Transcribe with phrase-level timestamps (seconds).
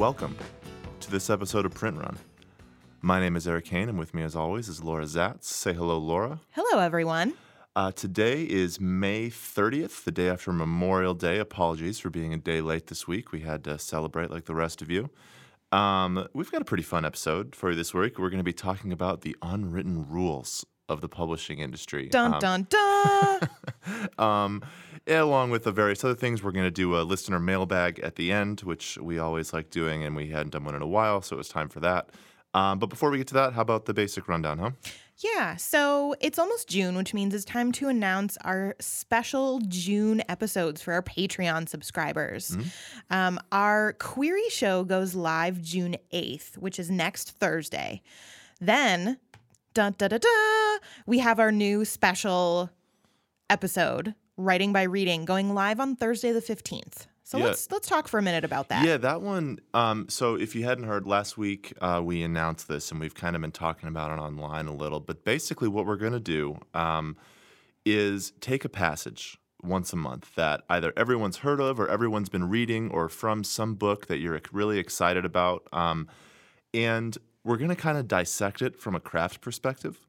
[0.00, 0.34] Welcome
[1.00, 2.16] to this episode of Print Run.
[3.02, 5.44] My name is Erik Hane, and with me, as always, is Laura Zats.
[5.44, 6.40] Say hello, Laura.
[6.52, 7.34] Hello, everyone.
[7.76, 11.38] Uh, today is May 30th, the day after Memorial Day.
[11.38, 13.30] Apologies for being a day late this week.
[13.30, 15.10] We had to celebrate like the rest of you.
[15.70, 18.18] Um, we've got a pretty fun episode for you this week.
[18.18, 22.08] We're going to be talking about the unwritten rules of the publishing industry.
[22.08, 23.48] Dun Um, dun dun.
[24.18, 24.62] um,
[25.06, 28.32] along with the various other things, we're going to do a listener mailbag at the
[28.32, 31.36] end, which we always like doing, and we hadn't done one in a while, so
[31.36, 32.10] it was time for that.
[32.52, 34.70] Um, but before we get to that, how about the basic rundown, huh?
[35.22, 40.80] yeah, so it's almost June, which means it's time to announce our special June episodes
[40.80, 42.56] for our Patreon subscribers.
[43.10, 48.00] Um, our query show goes live June 8th, which is next Thursday.
[48.60, 49.18] Then,
[49.74, 52.70] dun da da da, we have our new special
[53.50, 57.06] episode, Writing by Reading, going live on Thursday the 15th.
[57.22, 57.44] So Yeah.
[57.44, 58.84] let's let's talk for a minute about that.
[58.84, 59.60] Yeah, that one.
[59.72, 63.36] Um, so if you hadn't heard, last week uh, we announced this, and we've kind
[63.36, 64.98] of been talking about it online a little.
[64.98, 67.16] But basically, what we're going to do um,
[67.84, 72.48] is take a passage once a month that either everyone's heard of, or everyone's been
[72.48, 76.08] reading, or from some book that you're really excited about, um,
[76.74, 80.00] and we're going to kind of dissect it from a craft perspective.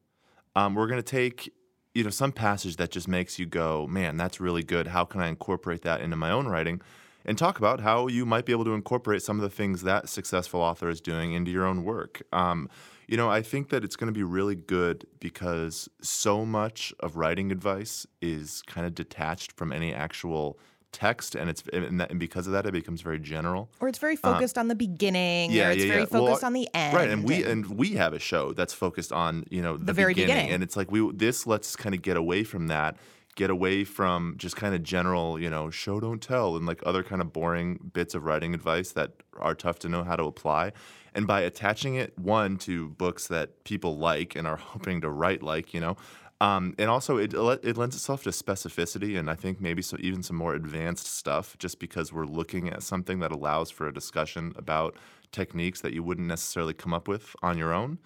[0.55, 1.53] Um, we're going to take
[1.93, 4.87] you know some passage that just makes you go, man, that's really good.
[4.87, 6.81] How can I incorporate that into my own writing?
[7.23, 10.09] And talk about how you might be able to incorporate some of the things that
[10.09, 12.23] successful author is doing into your own work.
[12.33, 12.67] Um,
[13.07, 17.17] you know, I think that it's going to be really good because so much of
[17.17, 20.57] writing advice is kind of detached from any actual
[20.91, 23.69] text, and it's and, that, and because of that, it becomes very general.
[23.79, 26.07] Or it's very um, focused on the beginning, yeah, or it's yeah, very yeah.
[26.11, 26.95] Well, focused on the end.
[26.95, 30.13] Right, and we and we have a show that's focused on you know the, very
[30.13, 30.53] beginning, beginning.
[30.53, 32.97] and it's like we this lets kind of get away from that,
[33.35, 37.03] get away from just kind of general you know show don't tell and like other
[37.03, 40.71] kind of boring bits of writing advice that are tough to know how to apply,
[41.15, 45.43] and by attaching it one to books that people like and are hoping to write
[45.43, 45.95] like you know.
[46.41, 50.23] Um, and also, it it lends itself to specificity, and I think maybe so even
[50.23, 54.51] some more advanced stuff, just because we're looking at something that allows for a discussion
[54.55, 54.97] about
[55.31, 57.99] techniques that you wouldn't necessarily come up with on your own.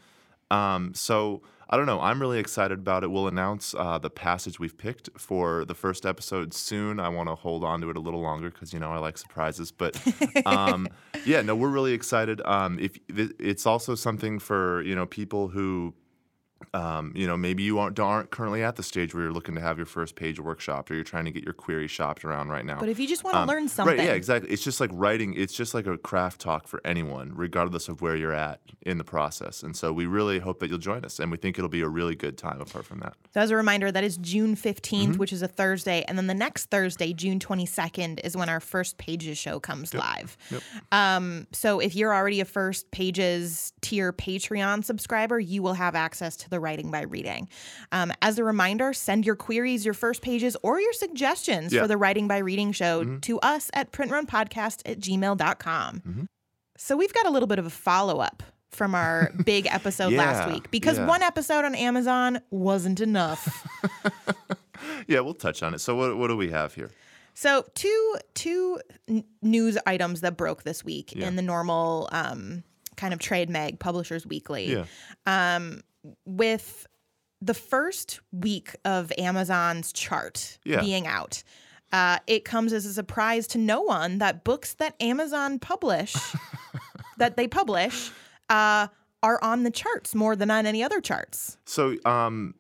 [0.52, 2.02] Um, so I don't know.
[2.02, 3.08] I'm really excited about it.
[3.10, 7.00] We'll announce uh, the passage we've picked for the first episode soon.
[7.00, 9.18] I want to hold on to it a little longer because you know I like
[9.18, 9.72] surprises.
[9.72, 9.98] But
[10.46, 10.90] um,
[11.26, 12.42] yeah, no, we're really excited.
[12.44, 15.94] Um, if it's also something for you know people who
[16.74, 19.62] um, you know, maybe you aren't, aren't currently at the stage where you're looking to
[19.62, 22.66] have your first page workshop or you're trying to get your query shopped around right
[22.66, 22.80] now.
[22.80, 24.52] But if you just want to Um, learn something, Right, yeah, exactly.
[24.52, 28.16] It's just like writing, it's just like a craft talk for anyone, regardless of where
[28.16, 29.64] you're at in the process.
[29.64, 31.20] And so we really hope that you'll join us.
[31.20, 33.14] And we think it'll be a really good time apart from that.
[33.34, 35.14] So as a reminder, that is June 15th, Mm-hmm.
[35.18, 36.04] which is a Thursday.
[36.08, 40.36] And then the next Thursday, June 22nd, is when our First Pages show comes live.
[40.92, 46.36] Um, so if you're already a First Pages tier Patreon subscriber, you will have access
[46.38, 47.48] to the Writing by Reading.
[47.92, 51.82] Um, as a reminder, send your queries, your First Pages, or your suggestions Yeah.
[51.82, 56.28] for the Writing by Reading show to us at printrunpodcast at gmail.com.
[56.78, 60.52] So we've got a little bit of a follow up from our big episode last
[60.52, 61.06] week because yeah.
[61.08, 63.66] one episode on Amazon wasn't enough.
[65.08, 65.80] Yeah, we'll touch on it.
[65.80, 66.92] So what, what do we have here?
[67.34, 71.28] So two two n- news items that broke this week Yeah.
[71.28, 72.64] in the normal um,
[72.98, 74.74] kind of trade mag Publishers Weekly.
[74.74, 74.86] Yeah.
[75.26, 75.82] Um,
[76.26, 76.88] with
[77.42, 80.82] the first week of Amazon's chart Yeah.
[80.82, 81.44] being out,
[81.92, 86.16] uh, it comes as a surprise to no one that books that Amazon publish
[87.18, 88.12] that they publish
[88.50, 88.88] uh,
[89.24, 91.58] are on the charts more than on any other charts.
[91.66, 92.56] So, um,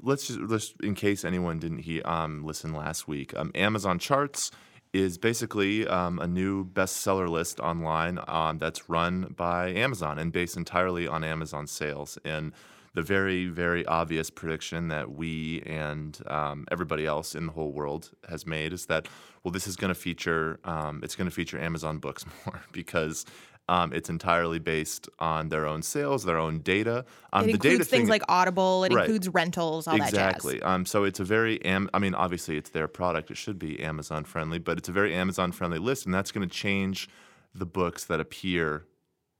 [0.00, 3.36] let's just let's in case anyone didn't he um listen last week.
[3.36, 4.50] Um, Amazon Charts
[4.92, 10.56] is basically um, a new bestseller list online um, that's run by Amazon and based
[10.56, 12.16] entirely on Amazon sales.
[12.24, 12.52] And
[12.98, 18.10] the very very obvious prediction that we and um, everybody else in the whole world
[18.28, 19.06] has made is that
[19.44, 23.24] well, this is going to feature um, it's going to feature Amazon books more because.
[23.70, 27.04] Um, it's entirely based on their own sales, their own data.
[27.34, 28.84] Um, It the data includes things thing, like Audible.
[28.84, 29.04] It Right.
[29.04, 30.54] includes rentals, all exactly.
[30.54, 30.70] that jazz.
[30.74, 33.30] Um, so it's a very, am- I mean, obviously it's their product.
[33.30, 36.48] It should be Amazon friendly, but it's a very Amazon friendly list, and that's going
[36.48, 37.10] to change
[37.54, 38.86] the books that appear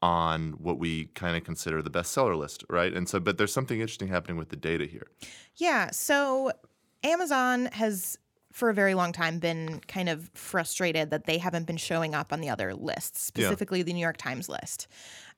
[0.00, 2.92] on what we kind of consider the bestseller list, right?
[2.92, 5.08] And so, but there's something interesting happening with the data here.
[5.56, 5.90] Yeah.
[5.90, 6.52] So
[7.02, 8.16] Amazon has,
[8.52, 12.32] for a very long time, been kind of frustrated that they haven't been showing up
[12.32, 13.46] on the other lists, Yeah.
[13.46, 14.86] specifically the New York Times list.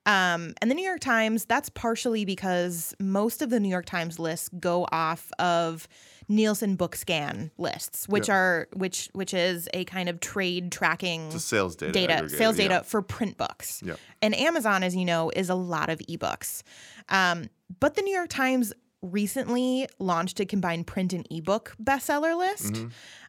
[0.06, 4.18] Um, and the New York Times, that's partially because most of the New York Times
[4.18, 5.86] lists go off of
[6.28, 8.34] Nielsen BookScan lists, which Yeah.
[8.34, 11.92] are which which is a kind of trade tracking It's a sales data.
[11.92, 12.68] data, sales yeah.
[12.68, 13.82] data for print books.
[13.84, 13.96] Yeah.
[14.22, 16.62] And Amazon, as you know, is a lot of ebooks.
[17.08, 17.50] Um,
[17.80, 22.74] but the New York Times recently launched a combined print and ebook bestseller list.
[22.74, 22.88] Mm-hmm.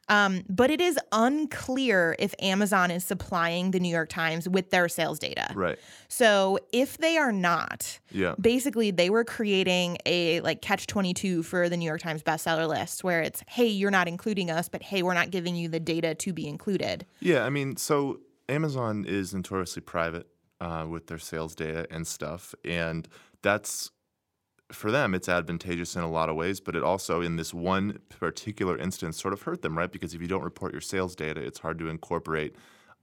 [0.10, 4.90] Um, but it is unclear if Amazon is supplying the New York Times with their
[4.90, 5.52] sales data.
[5.56, 5.80] Right.
[6.10, 8.36] So if they are not, Yeah.
[8.40, 13.04] basically they were creating a like catch 22 for the New York Times bestseller list
[13.04, 16.14] where it's, hey, you're not including us, but hey, we're not giving you the data
[16.16, 17.06] to be included.
[17.22, 18.20] Yeah, I mean, so
[18.50, 20.28] Amazon is notoriously private
[20.60, 23.08] uh, with their sales data and stuff, and
[23.42, 23.92] that's
[24.74, 25.14] for them.
[25.14, 29.20] It's advantageous in a lot of ways, but it also, in this one particular instance,
[29.22, 29.92] sort of hurt them, right?
[29.92, 32.56] Because if you don't report your sales data, it's hard to incorporate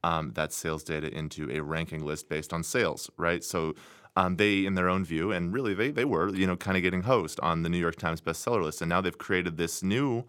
[0.05, 3.43] um, that sales data into a ranking list based on sales, right?
[3.44, 3.75] So.
[4.17, 6.82] Um, they, in their own view, and really they, they were, you know, kind of
[6.82, 10.25] getting host on the New York Times bestseller list, and now they've created this new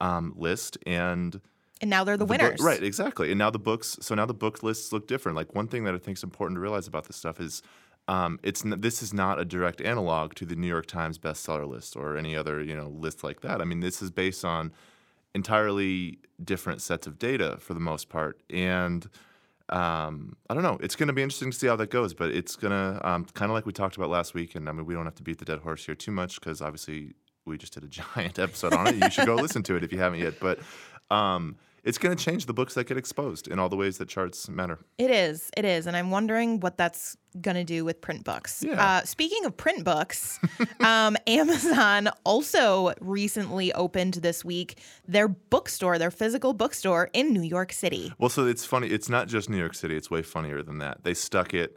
[0.00, 1.40] um, list, and
[1.80, 2.60] And now they're the, the book- winners.
[2.60, 3.30] right, exactly.
[3.30, 5.36] And now the books, so now the book lists look different.
[5.36, 7.62] Like one thing that I think is important to realize about this stuff is
[8.08, 11.68] um, it's n- this is not a direct analog to the New York Times bestseller
[11.68, 13.60] list or any other you know list like that.
[13.60, 14.72] I mean, this is based on
[15.34, 19.08] entirely different sets of data for the most part, and
[19.68, 20.78] um, I don't know.
[20.80, 23.26] It's going to be interesting to see how that goes, but it's going to um,
[23.34, 24.54] kind of like we talked about last week.
[24.54, 26.62] And I mean, we don't have to beat the dead horse here too much because
[26.62, 27.12] obviously
[27.44, 28.96] we just did a giant episode on it.
[28.96, 30.40] You should go listen to it if you haven't yet.
[30.40, 30.60] But
[31.10, 31.56] um,
[31.88, 34.46] it's going to change the books that get exposed in all the ways that charts
[34.46, 34.78] matter.
[34.98, 35.50] It is.
[35.56, 35.86] It is.
[35.86, 38.62] And I'm wondering what that's going to do with print books.
[38.62, 38.74] Yeah.
[38.84, 40.38] Uh, speaking of print books,
[40.80, 47.72] um, Amazon also recently opened this week their bookstore, their physical bookstore in New York
[47.72, 48.88] City, Well, so it's funny.
[48.88, 49.96] It's not just New York City.
[49.96, 51.04] It's way funnier than that.
[51.04, 51.74] They stuck it,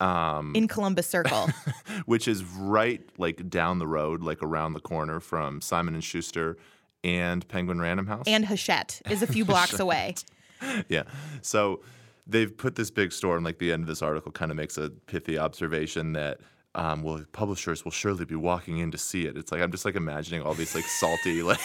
[0.00, 1.50] um, in Columbus Circle.
[2.06, 6.56] which is right like down the road, like around the corner from Simon and Schuster
[7.04, 8.24] and Penguin Random House.
[8.26, 10.14] and Hachette is a few blocks away.
[10.88, 11.04] yeah.
[11.42, 11.82] So
[12.26, 14.76] they've put this big store, and like the end of this article kind of makes
[14.78, 16.38] a pithy observation that.
[16.76, 19.36] Um, well, publishers will surely be walking in to see it.
[19.36, 21.58] It's like I'm just like imagining all these like salty like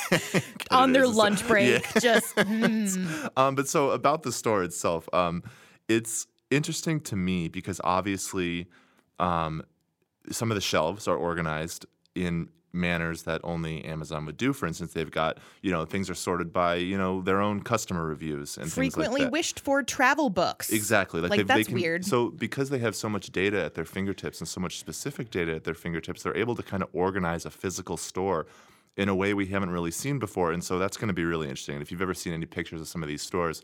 [0.72, 2.00] On their lunch break, Yeah.
[2.00, 3.30] just mm.
[3.38, 5.44] Um, but so about the store itself, um,
[5.88, 8.66] it's interesting to me because obviously
[9.20, 9.62] um,
[10.32, 11.86] some of the shelves are organized
[12.16, 14.54] in manners that only Amazon would do.
[14.54, 18.06] For instance, they've got you know things are sorted by you know their own customer
[18.06, 19.31] reviews and frequently things like that.
[19.31, 20.72] wished for travel books.
[20.72, 21.22] Exactly.
[21.22, 22.06] Like, Like, they, they that's can, weird.
[22.06, 25.56] So because they have so much data at their fingertips and so much specific data
[25.56, 28.45] at their fingertips, they're able to kind of organize a physical store
[28.98, 30.51] in a way we haven't really seen before.
[30.51, 31.75] And so that's going to be really interesting.
[31.75, 33.62] And if you've ever seen any pictures of some of these stores,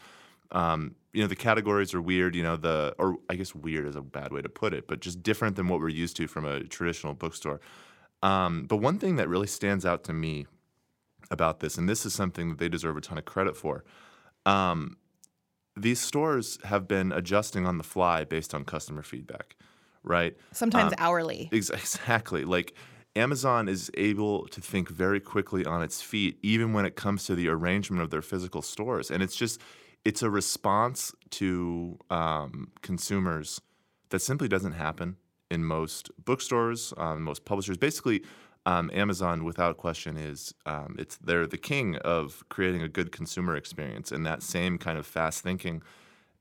[0.51, 2.35] um, you know the categories are weird.
[2.35, 4.99] You know the or I guess weird is a bad way to put it, but
[4.99, 7.61] just different than what we're used to from a traditional bookstore.
[8.23, 10.45] Um, but one thing that really stands out to me
[11.29, 13.83] about this, and this is something that they deserve a ton of credit for.
[14.45, 14.97] Um,
[15.75, 19.56] these stores have been adjusting on the fly based on customer feedback,
[20.03, 20.35] right?
[20.51, 21.50] Sometimes Um, hourly.
[21.51, 22.44] Ex- Exactly.
[22.44, 22.73] Like
[23.15, 27.35] Amazon is able to think very quickly on its feet, even when it comes to
[27.35, 29.09] the arrangement of their physical stores.
[29.09, 29.59] And it's just,
[30.06, 33.61] it's a response to um, consumers
[34.09, 35.16] that simply doesn't happen
[35.51, 37.77] in most bookstores, um, most publishers.
[37.77, 38.23] Basically,
[38.65, 43.55] um, Amazon, without question, is um, it's they're the king of creating a good consumer
[43.55, 45.81] experience, and that same kind of fast thinking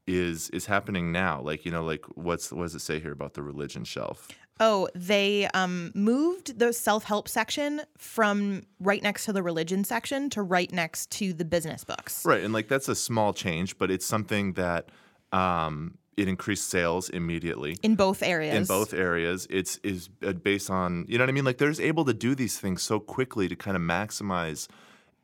[0.07, 1.41] is is happening now.
[1.41, 4.29] Like you know, like what's what does it say here about the religion shelf?
[4.63, 10.29] Oh, they um, moved the self help section from right next to the religion section
[10.31, 12.25] to right next to the business books.
[12.27, 14.91] Right, and like that's a small change, but it's something that
[15.33, 18.55] um, it increased sales immediately In both areas.
[18.55, 19.47] in both areas.
[19.49, 21.45] It's is uh, based on you know what I mean.
[21.45, 24.69] Like there's able to do these things so quickly to kind of maximize,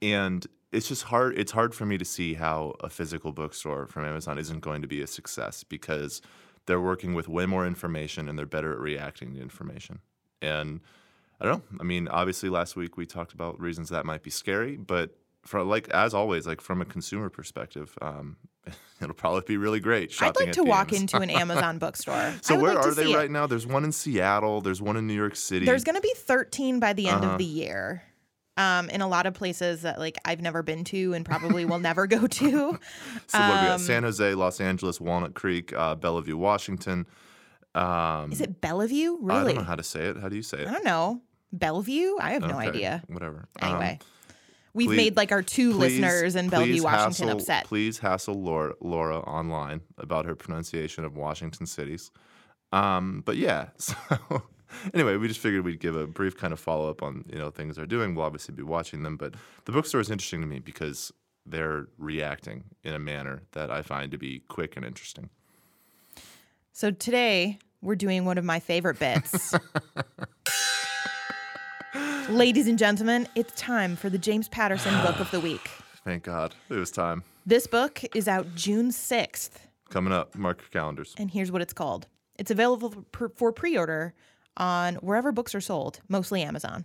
[0.01, 1.39] and it's just hard.
[1.39, 4.89] It's hard for me to see how a physical bookstore from Amazon isn't going to
[4.89, 6.23] be a success because
[6.67, 10.01] they're working with way more information and they're better at reacting to information.
[10.43, 10.81] And
[11.41, 11.79] I don't know.
[11.81, 15.63] I mean, obviously, last week we talked about reasons that might be scary, but for
[15.63, 18.37] like as always, like from a consumer perspective, um,
[19.01, 20.13] it'll probably be really great.
[20.23, 22.35] I'd like to walk into an Amazon bookstore.
[22.43, 23.17] So where like are they see it.
[23.17, 23.47] right now?
[23.47, 24.61] There's one in Seattle.
[24.61, 25.67] There's one in New York City.
[25.67, 27.33] There's going to be 13 by the end Uh-huh.
[27.33, 28.03] of the year.
[28.59, 31.79] Um, in a lot of places that like I've never been to and probably will
[31.79, 32.49] never go to.
[32.49, 32.81] so what
[33.33, 33.71] we got?
[33.73, 37.07] um, San Jose, Los Angeles, Walnut Creek, uh, Bellevue, Washington.
[37.75, 39.19] Um, Is it Bellevue?
[39.21, 39.39] Really?
[39.41, 40.17] I don't know how to say it.
[40.17, 40.69] How do you say it?
[40.69, 41.21] I don't know.
[41.53, 42.17] Bellevue?
[42.19, 43.03] I have no idea.
[43.09, 43.47] Whatever.
[43.61, 43.99] Um, Anyway,
[44.77, 47.65] we've please- made like our two please- listeners in Bellevue, Washington hassle, upset.
[47.65, 52.11] Please hassle Laura, Laura online about her pronunciation of Washington cities.
[52.73, 53.95] Um, but yeah, so
[54.95, 57.51] anyway, we just figured we'd give a brief kind of follow up on you know
[57.51, 58.15] things they're doing.
[58.15, 61.13] We'll obviously be watching them, but the bookstore is interesting to me because
[61.47, 65.31] they're reacting in a manner that I find to be quick and interesting.
[66.73, 69.55] So today we're doing one of my favorite bits.
[72.29, 75.71] Ladies and gentlemen, it's time for the James Patterson Book of the Week.
[76.05, 77.23] Thank God it was time.
[77.47, 79.51] This book is out June 6th,
[79.91, 81.15] Coming up, mark your calendars.
[81.19, 84.15] and here's what it's called it's available for- pre order
[84.57, 86.85] on wherever books are sold, mostly Amazon.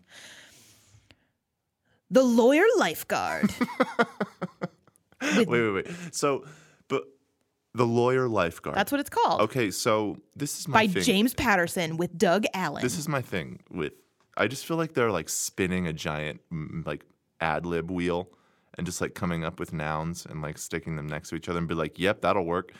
[2.10, 3.53] The Lawyer Lifeguard.
[5.22, 5.88] Wait, wait, wait.
[6.12, 6.46] So,
[6.88, 7.03] but
[7.75, 8.75] the lawyer lifeguard.
[8.75, 9.41] That's what it's called.
[9.41, 9.70] okay.
[9.70, 11.03] So this is my By thing.
[11.03, 12.82] James Patterson with Doug Allyn.
[12.82, 13.94] This is my thing with.
[14.38, 17.06] I just feel like they're like spinning a giant mm, like
[17.40, 18.30] ad lib wheel
[18.78, 21.60] and just like coming up with nouns and like sticking them next to each other
[21.60, 22.72] and be like, "Yep, that'll work,"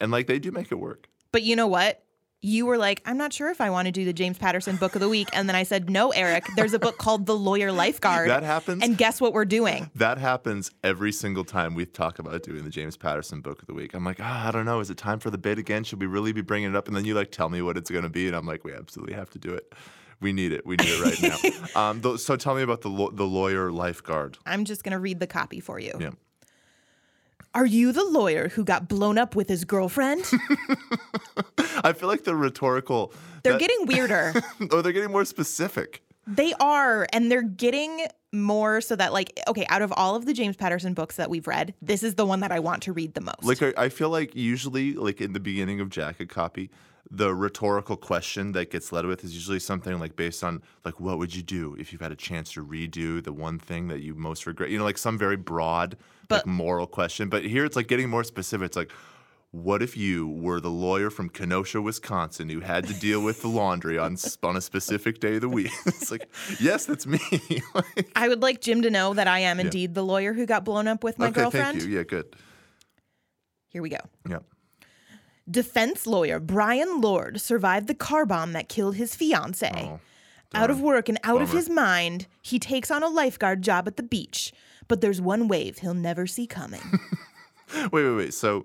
[0.00, 1.08] and like they do make it work.
[1.32, 2.02] But you know what?
[2.40, 4.94] You were like, I'm not sure if I want to do the James Patterson book
[4.94, 5.28] of the week.
[5.32, 8.30] And then I said, No, Eric, there's a book called The Lawyer Lifeguard.
[8.30, 8.84] That happens.
[8.84, 9.90] And guess what we're doing?
[9.96, 13.74] That happens every single time we talk about doing the James Patterson book of the
[13.74, 13.92] week.
[13.92, 14.78] I'm like, ah, I don't know.
[14.78, 15.82] Is it time for the bit again?
[15.82, 16.86] Should we really be bringing it up?
[16.86, 18.72] And then you like tell me what it's going to be, and I'm like, we
[18.72, 19.72] absolutely have to do it.
[20.20, 20.66] We need it.
[20.66, 21.80] We need it right now.
[21.90, 24.38] um, th- so tell me about the law the lawyer lifeguard.
[24.46, 25.92] I'm just going to read the copy for you.
[25.98, 26.10] Yeah.
[27.54, 30.24] Are you the lawyer who got blown up with his girlfriend?
[31.82, 33.12] I feel like the rhetorical.
[33.42, 34.34] They're that- getting weirder.
[34.70, 36.02] oh, they're getting more specific.
[36.26, 40.34] They are, and they're getting more so that, like, okay, out of all of the
[40.34, 43.14] James Patterson books that we've read, this is the one that I want to read
[43.14, 43.44] the most.
[43.44, 46.70] Like I, I feel like usually, like in the beginning of Jacket Copy,
[47.10, 51.18] the rhetorical question that gets led with is usually something like based on like what
[51.18, 54.14] would you do if you've had a chance to redo the one thing that you
[54.14, 54.70] most regret?
[54.70, 55.96] You know, like some very broad,
[56.28, 57.28] like moral question.
[57.28, 58.66] But here it's like getting more specific.
[58.66, 58.92] It's like.
[59.50, 63.48] What if you were the lawyer from Kenosha, Wisconsin, who had to deal with the
[63.48, 65.70] laundry on on a specific day of the week?
[65.86, 66.28] it's like,
[66.60, 67.18] yes, that's me.
[67.74, 70.66] Like, I would like Jim to know that I am indeed the lawyer who got
[70.66, 71.78] blown up with my okay, girlfriend.
[71.78, 71.96] thank you.
[71.96, 72.36] Yeah, good.
[73.68, 74.00] Here we go.
[74.28, 74.40] Yeah.
[75.50, 79.70] Defense lawyer Brian Lord survived the car bomb that killed his fiance.
[79.74, 80.00] Oh,
[80.54, 83.96] out of work and out of his mind, he takes on a lifeguard job at
[83.96, 84.52] the beach.
[84.88, 86.80] But there's one wave he'll never see coming.
[87.92, 88.32] Wait, wait, wait.
[88.32, 88.64] So,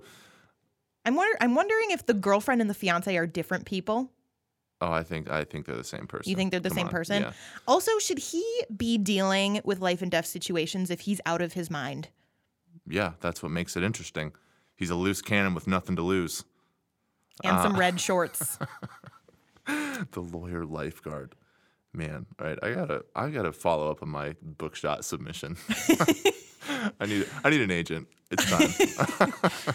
[1.06, 4.10] I'm wonder- I'm wondering if the girlfriend and the fiance are different people.
[4.80, 6.30] oh, I think I think they're the same person.
[6.30, 7.24] You think they're the Come same on, person?
[7.24, 7.34] Yeah.
[7.68, 8.46] Also, should he
[8.78, 12.08] be dealing with life and death situations if he's out of his mind?
[12.88, 14.32] Yeah, that's what makes it interesting.
[14.74, 16.46] He's a loose cannon with nothing to lose.
[17.44, 17.64] And Uh.
[17.64, 18.58] some red shorts.
[19.66, 21.36] The lawyer lifeguard.
[21.96, 25.58] Man, all right, I gotta I gotta follow up on my bookshot submission.
[27.00, 28.08] I need I need an agent.
[28.32, 29.32] It's time.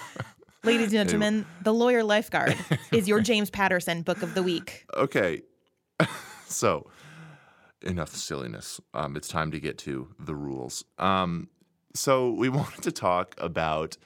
[0.65, 2.57] Ladies and gentlemen, The Lawyer Lifeguard
[2.91, 4.85] is your James Patterson book of the week.
[4.97, 5.43] okay.
[6.47, 6.91] so
[7.83, 8.81] enough silliness.
[8.93, 10.85] Um, it's time to get to the rules.
[10.99, 11.49] Um,
[11.95, 13.97] so we wanted to talk about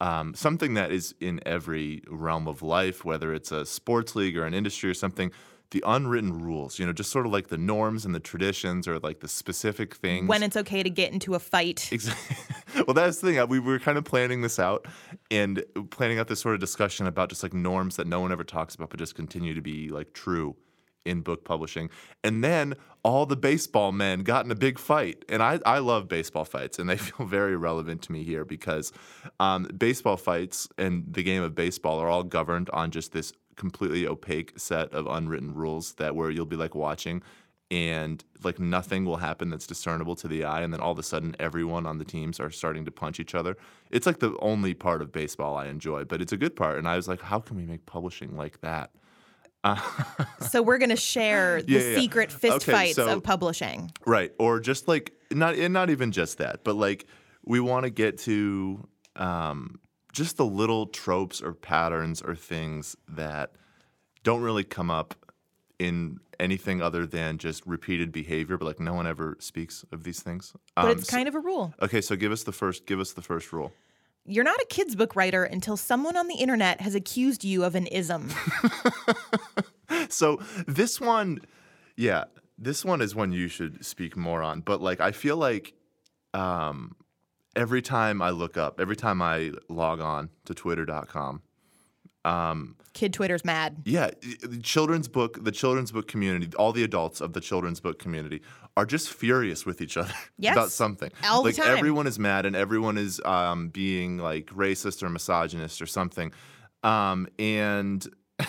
[0.00, 4.44] um, something that is in every realm of life, whether it's a sports league or
[4.44, 5.30] an industry or something.
[5.70, 9.00] The unwritten rules, you know, just sort of like the norms and the traditions, or
[9.00, 10.28] like the specific things.
[10.28, 11.88] When it's okay to get into a fight.
[11.90, 12.36] Exactly.
[12.86, 13.38] well, that's the thing.
[13.40, 14.86] uh, We were kind of planning this out
[15.32, 18.44] and planning out this sort of discussion about just like norms that no one ever
[18.44, 20.54] talks about, but just continue to be like true
[21.04, 21.90] in book publishing.
[22.22, 25.24] And then all the baseball men got in a big fight.
[25.28, 28.92] And I, I love baseball fights, and they feel very relevant to me here because
[29.40, 34.06] um, baseball fights and the game of baseball are all governed on just this completely
[34.06, 37.22] opaque set of unwritten rules that where you'll be like watching
[37.70, 41.02] and like nothing will happen that's discernible to the eye and then all of a
[41.02, 43.56] sudden everyone on the teams are starting to punch each other
[43.90, 46.86] it's like the only part of baseball i enjoy but it's a good part and
[46.86, 48.90] i was like how can we make publishing like that
[50.50, 51.98] So we're going to share the Yeah, yeah, yeah.
[51.98, 53.90] secret fist Okay, fights so- of publishing.
[54.06, 57.06] right or just like not and not even just that but like
[57.44, 59.78] we want to get to um,
[60.12, 63.52] just the little tropes or patterns or things that
[64.22, 65.14] don't really come up
[65.78, 70.20] in anything other than just repeated behavior but like no one ever speaks of these
[70.22, 71.74] things But Um, it's kind of a rule.
[71.82, 72.86] Okay, so give us the first.
[72.86, 73.72] Give us the first rule.
[74.26, 77.74] You're not a kids book writer until someone on the internet has accused you of
[77.74, 78.30] an ism.
[80.08, 81.40] So this one,
[81.96, 82.24] yeah,
[82.58, 84.60] this one is one you should speak more on.
[84.60, 85.74] But like, I feel like
[86.32, 86.96] um,
[87.54, 91.42] every time I look up, every time I log on to Twitter.com,
[92.24, 93.82] um, Kid Twitter's mad.
[93.84, 97.98] yeah, the children's book, the children's book community, all the adults of the children's book
[97.98, 98.40] community
[98.76, 101.10] are just furious with each other Yes, about something.
[101.24, 105.86] all like everyone is mad and everyone is um, being like racist or misogynist or
[105.86, 106.32] something.
[106.82, 108.06] Um, and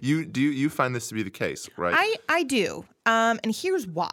[0.00, 1.94] you do you, you find this to be the case, right?
[1.96, 2.84] I I do.
[3.06, 4.10] Um, and here's why.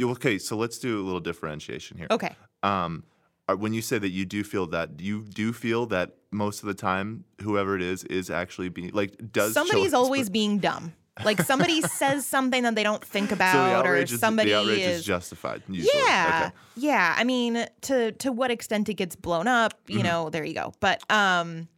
[0.00, 2.06] Okay, so let's do a little differentiation here.
[2.10, 2.34] Okay.
[2.62, 3.04] Um,
[3.48, 6.66] uh, when you say that you do feel that, you do feel that most of
[6.66, 10.94] the time, whoever it is is actually being like does Somebody's always being dumb.
[11.24, 13.54] Like somebody says something that they don't think so about,
[13.84, 15.62] or outrage, is, somebody the outrage is is justified.
[15.68, 15.92] Usually.
[16.06, 16.44] Yeah.
[16.46, 16.56] Okay.
[16.76, 17.14] Yeah.
[17.16, 20.06] I mean, to to what extent it gets blown up, you Mm-hmm.
[20.06, 20.72] know, there you go.
[20.80, 21.68] But um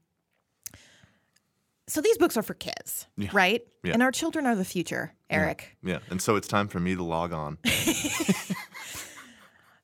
[1.87, 3.29] so these books are for kids, Yeah.
[3.33, 3.61] right?
[3.83, 3.93] Yeah.
[3.93, 5.76] And our children are the future, Eric.
[5.83, 7.59] Yeah, and so it's time for me to log on.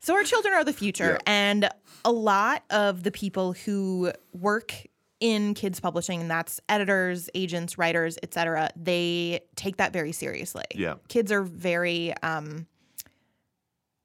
[0.03, 1.33] So our children are the future Yeah.
[1.33, 1.69] and
[2.07, 4.73] a lot of the people who work
[5.21, 8.71] in kids publishing and that's editors, agents, writers, etc.
[8.75, 10.65] They take that very seriously.
[10.75, 10.95] Yeah.
[11.09, 12.67] Kids are very um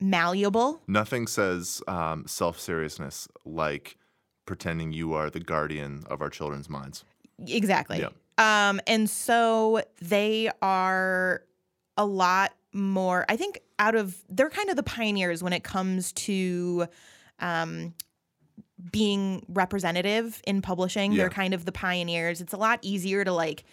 [0.01, 3.98] malleable Nothing says um, self seriousness like
[4.45, 7.03] pretending you are the guardian of our children's minds.
[7.48, 8.00] Exactly.
[8.00, 8.10] Yeah.
[8.38, 11.43] Um, and so they are
[11.98, 16.12] a lot more, I think, out of, they're kind of the pioneers when it comes
[16.13, 16.88] to
[17.39, 17.93] um,
[18.91, 21.12] being representative in publishing.
[21.12, 21.17] Yeah.
[21.24, 22.41] They're kind of the pioneers.
[22.41, 23.63] It's a lot easier to like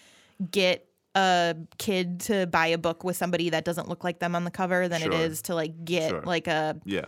[0.51, 4.45] get a kid to buy a book with somebody that doesn't look like them on
[4.45, 5.21] the cover than it Sure.
[5.21, 6.23] is to like get Sure.
[6.23, 7.05] like a, Yeah,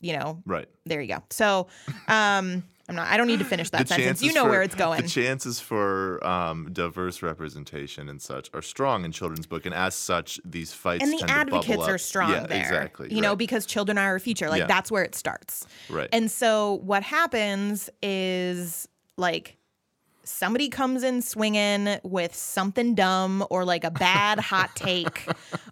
[0.00, 0.68] you know, right.
[0.86, 1.22] there you go.
[1.30, 1.68] So,
[2.08, 4.22] um, I'm not, I don't need to finish that sentence.
[4.22, 5.02] You know for- where it's going.
[5.02, 9.94] The chances for um, diverse representation and such are strong in children's book, and as
[9.94, 12.60] such, these fights and the advocates are strong yeah, there.
[12.60, 13.14] Exactly.
[13.14, 14.48] You know, because children are our future.
[14.48, 14.66] Like Yeah.
[14.66, 15.66] that's where it starts.
[15.90, 16.08] right.
[16.12, 19.57] And so what happens is like
[20.28, 25.26] somebody comes in swinging with something dumb or like a bad hot take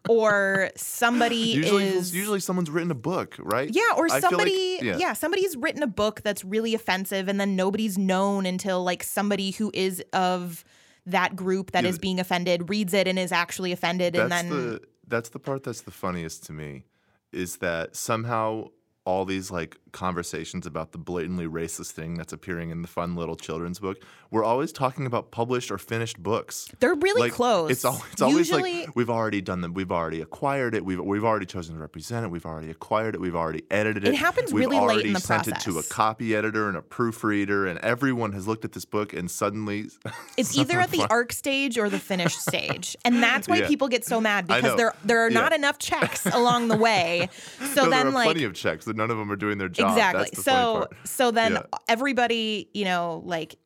[0.09, 3.69] or somebody usually, is usually someone's written a book, right?
[3.73, 4.97] yeah, or I feel like- somebody, yeah.
[4.97, 5.13] yeah.
[5.13, 9.71] somebody's written a book that's really offensive, and then nobody's known until like somebody who
[9.75, 10.65] is of
[11.05, 14.49] that group that Yeah, is being offended reads it and is actually offended, and then
[14.51, 16.85] the that's the part that's the funniest to me,
[17.33, 18.69] is that somehow
[19.07, 23.37] all these like conversations about the blatantly racist thing that's appearing in the fun little
[23.37, 23.97] children's book,
[24.31, 26.69] we're always talking about published or finished books.
[26.81, 27.71] they're really like, close.
[27.71, 29.73] It's, al- it's always Usually, like we've already done them.
[29.75, 30.85] We've already acquired it.
[30.85, 32.31] We've we've already chosen to represent it.
[32.31, 33.21] We've already acquired it.
[33.21, 34.09] We've already edited it.
[34.15, 36.83] It happens we've really late in the sent it to a copy editor and a
[36.83, 39.87] proofreader, and everyone has looked at this book and suddenly
[40.37, 43.69] It's either at the arc stage or the finish stage, and that's why Yeah.
[43.69, 45.41] people get so mad because there there are Yeah.
[45.41, 47.29] not enough checks along the way.
[47.77, 49.59] So no, then, there are like plenty of checks that none of them are doing
[49.59, 49.91] their job.
[49.93, 50.25] exactly.
[50.25, 51.63] That's the So so then Yeah.
[51.89, 53.57] everybody, you know, like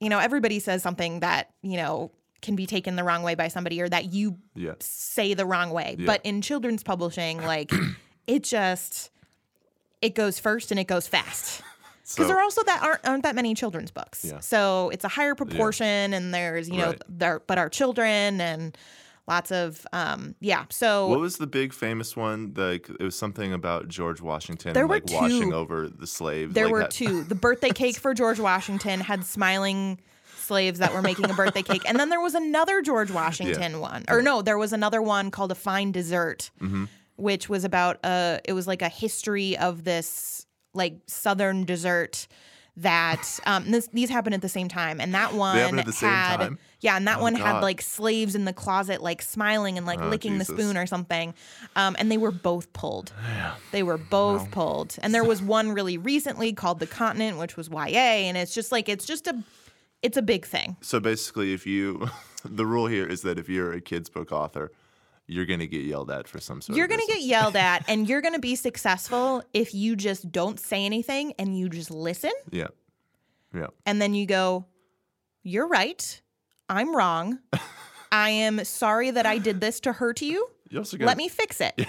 [0.00, 2.10] you know, everybody says something that you know
[2.42, 4.74] can be taken the wrong way by somebody or that you Yeah.
[4.80, 5.96] say the wrong way.
[5.98, 6.06] Yeah.
[6.06, 7.72] But in children's publishing, like
[8.26, 9.10] it just
[10.02, 11.62] it goes first and it goes fast.
[12.06, 14.40] So, Because there are also that aren't, aren't that many children's books, Yeah.
[14.40, 17.02] so it's a higher proportion, and there's you know Right.
[17.08, 18.76] there but our children and
[19.26, 20.64] lots of um yeah.
[20.70, 22.52] So what was the big famous one?
[22.56, 26.54] Like it was something about George Washington There were like washing over the slaves.
[26.54, 27.24] there like were that- two.
[27.28, 30.00] The birthday cake for George Washington had smiling
[30.36, 34.04] slaves that were making a birthday cake, and then there was another George Washington one,
[34.08, 36.84] or no, there was another one called a fine dessert, Mm-hmm.
[37.16, 42.26] which was about uh it was like a history of this like southern dessert.
[42.78, 45.92] That um, this, these happened at the same time, and that one happened at the
[45.92, 46.58] same had time?
[46.80, 50.00] yeah, and that Oh, one had like slaves in the closet, like smiling and like
[50.02, 50.48] Oh, licking Jesus.
[50.48, 51.34] the spoon or something,
[51.76, 53.12] um, and they were both pulled.
[53.70, 54.96] They were both pulled.
[55.02, 58.26] And there was one really recently called The Continent, which was YA.
[58.26, 59.40] And it's just like, it's just a,
[60.02, 60.76] it's a big thing.
[60.80, 62.08] So basically, if you,
[62.44, 64.72] the rule here is that if you're a kids book author,
[65.26, 66.76] you're gonna get yelled at for some sort.
[66.76, 69.96] You're of going to get yelled at and you're going to be successful if you
[69.96, 72.32] just don't say anything and you just listen.
[72.50, 72.68] yeah,
[73.54, 73.68] yeah.
[73.86, 74.66] And then you go,
[75.42, 76.20] You're right.
[76.68, 77.38] I'm wrong.
[78.12, 80.48] I am sorry that I did this to hurt you.
[80.70, 81.74] You also gotta, Let me fix it.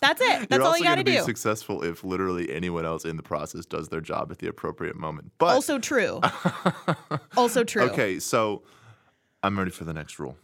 [0.00, 0.48] That's it.
[0.48, 1.22] That's you're all you got to be do.
[1.22, 5.32] successful if literally anyone else in the process does their job at the appropriate moment.
[5.38, 6.20] But Also true.
[7.36, 7.82] also true.
[7.90, 8.62] okay, so
[9.42, 10.36] I'm ready for the next rule.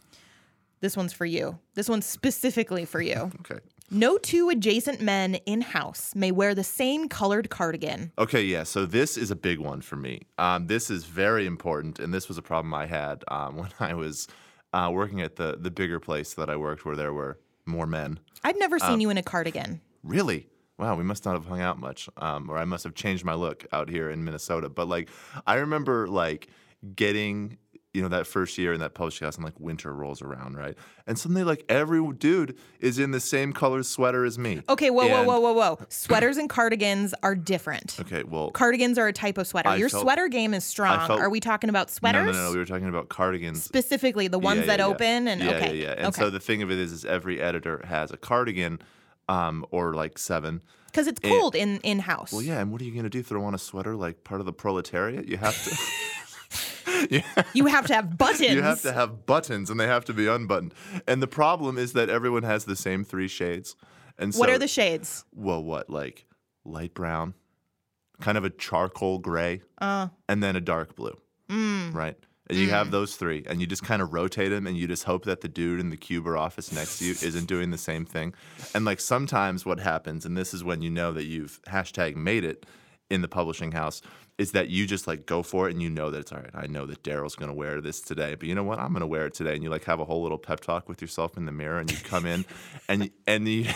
[0.81, 1.57] This one's for you.
[1.73, 3.31] This one's specifically for you.
[3.41, 3.59] Okay.
[3.91, 8.11] No two adjacent men in house may wear the same colored cardigan.
[8.17, 8.63] Okay, yeah.
[8.63, 10.23] So this is a big one for me.
[10.39, 13.93] Um, this is very important, and this was a problem I had um, when I
[13.93, 14.27] was
[14.73, 18.19] uh, working at the the bigger place that I worked, where there were more men.
[18.43, 19.81] I've never Um, seen you in a cardigan.
[20.03, 20.47] Really?
[20.79, 23.35] Wow, we must not have hung out much, um, or I must have changed my
[23.35, 24.67] look out here in Minnesota.
[24.67, 25.09] But like,
[25.45, 26.47] I remember like
[26.95, 27.57] getting
[27.95, 30.75] you know, that first year in that publishing house and like winter rolls around, right?
[31.07, 34.61] And suddenly like every dude is in the same color sweater as me.
[34.67, 35.79] Okay, whoa, whoa, And- whoa, whoa, whoa.
[35.89, 37.95] Sweaters and cardigans are different.
[38.01, 39.69] Okay, well, Cardigans are a type of sweater.
[39.69, 41.07] I Your felt- sweater game is strong.
[41.07, 42.35] felt- are we talking about sweaters no, sweaters?
[42.35, 43.63] no, no, we were talking about cardigans.
[43.63, 44.93] Specifically, the ones Yeah, that yeah, yeah.
[44.93, 45.93] open and yeah, okay, yeah, yeah.
[45.97, 46.21] And okay.
[46.21, 48.79] so the thing of it is, is every editor has a cardigan,
[49.29, 50.61] um, or like seven.
[50.87, 52.31] Because it's cold in in house.
[52.31, 52.59] Well, yeah.
[52.61, 53.21] And what are you gonna do?
[53.23, 55.27] Throw on a sweater like part of the proletariat?
[55.27, 55.75] You have to.
[57.09, 57.21] yeah.
[57.53, 58.51] You have to have buttons.
[58.51, 60.73] You have to have buttons, and they have to be unbuttoned.
[61.07, 63.75] And the problem is that everyone has the same three shades.
[64.17, 65.25] And so, what are the shades?
[65.33, 66.25] well, what like
[66.63, 67.33] light brown,
[68.21, 71.17] kind of a charcoal gray, Uh, and then a dark blue,
[71.49, 72.17] mm, right?
[72.47, 75.05] And you have those three, and you just kind of rotate them, and you just
[75.05, 77.77] hope that the dude in the cube or office next to you isn't doing the
[77.77, 78.35] same thing.
[78.75, 82.43] And like sometimes what happens, and this is when you know that you've hashtag made
[82.43, 82.65] it
[83.09, 84.01] in the publishing house,
[84.37, 86.51] is that you just like go for it, and you know that it's all right.
[86.53, 88.79] I know that Daryl's gonna wear this today, but you know what?
[88.79, 91.01] I'm gonna wear it today, and you like have a whole little pep talk with
[91.01, 92.45] yourself in the mirror, and you come in,
[92.89, 93.67] and and you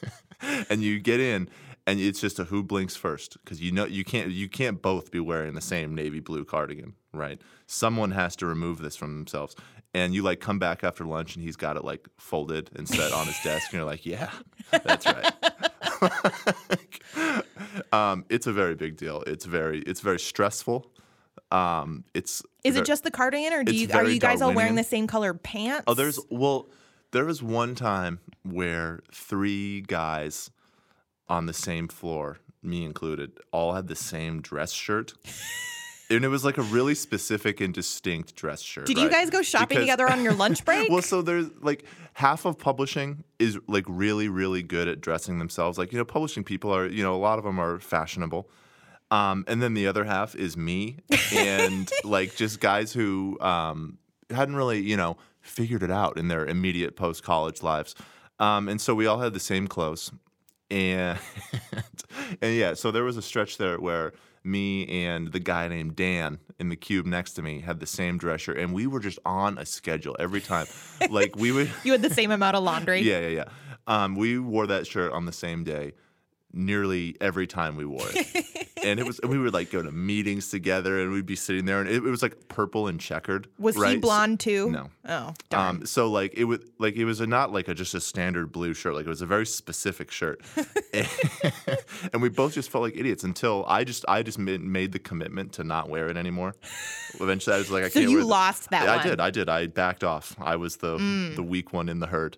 [0.70, 1.48] and you get in
[1.86, 5.10] and it's just a who blinks first because you know you can't you can't both
[5.10, 9.54] be wearing the same navy blue cardigan right someone has to remove this from themselves
[9.94, 13.12] and you like come back after lunch and he's got it like folded and set
[13.12, 14.30] on his desk and you're like yeah
[14.70, 15.32] that's right
[17.92, 20.90] um, it's a very big deal it's very it's very stressful
[21.50, 24.52] um, it's is ver- it just the cardigan, or do you are you guys all
[24.52, 25.84] wearing the same color pants?
[25.86, 26.68] Oh, there's well,
[27.12, 30.50] there was one time where three guys
[31.28, 35.14] on the same floor, me included, all had the same dress shirt.
[36.08, 38.86] And it was like a really specific and distinct dress shirt.
[38.86, 40.90] Did you guys go shopping Because- together on your lunch break?
[40.90, 45.78] Well, so there's like half of publishing is like really, really good at dressing themselves.
[45.78, 48.48] Like, you know, publishing people are, you know, a lot of them are fashionable.
[49.10, 50.98] Um, and then the other half is me
[51.34, 53.98] and like just guys who um,
[54.30, 57.94] hadn't really, you know, figured it out in their immediate post college lives.
[58.38, 60.10] Um, and so we all had the same clothes.
[60.70, 61.18] And
[62.42, 64.12] and yeah, so there was a stretch there where
[64.46, 68.18] me and the guy named Dan in the cube next to me had the same
[68.18, 70.66] dress shirt, and we were just on a schedule every time.
[71.10, 73.00] like we would, you had the same amount of laundry.
[73.02, 73.44] yeah, yeah, yeah.
[73.86, 75.92] Um, we wore that shirt on the same day,
[76.56, 79.18] nearly every time we wore it, and it was.
[79.20, 81.96] And we would like go to meetings together, and we'd be sitting there, and it,
[81.96, 83.48] it was like purple and checkered.
[83.58, 83.92] Was right?
[83.92, 84.70] he blonde too?
[84.70, 84.90] No.
[85.08, 85.76] Oh, darn.
[85.76, 88.50] Um, so like it was like it was a, not like a just a standard
[88.52, 88.94] blue shirt.
[88.94, 90.40] Like it was a very specific shirt,
[92.12, 94.98] and we both just felt like idiots until I just I just made, made the
[94.98, 96.54] commitment to not wear it anymore.
[97.20, 98.10] Eventually, I was like, I so can't.
[98.10, 99.04] you lost that I one.
[99.04, 99.08] Mm.
[99.10, 99.20] did.
[99.20, 99.48] I did.
[99.48, 100.36] I backed off.
[100.40, 100.96] I was the
[101.34, 102.36] the weak one in the herd.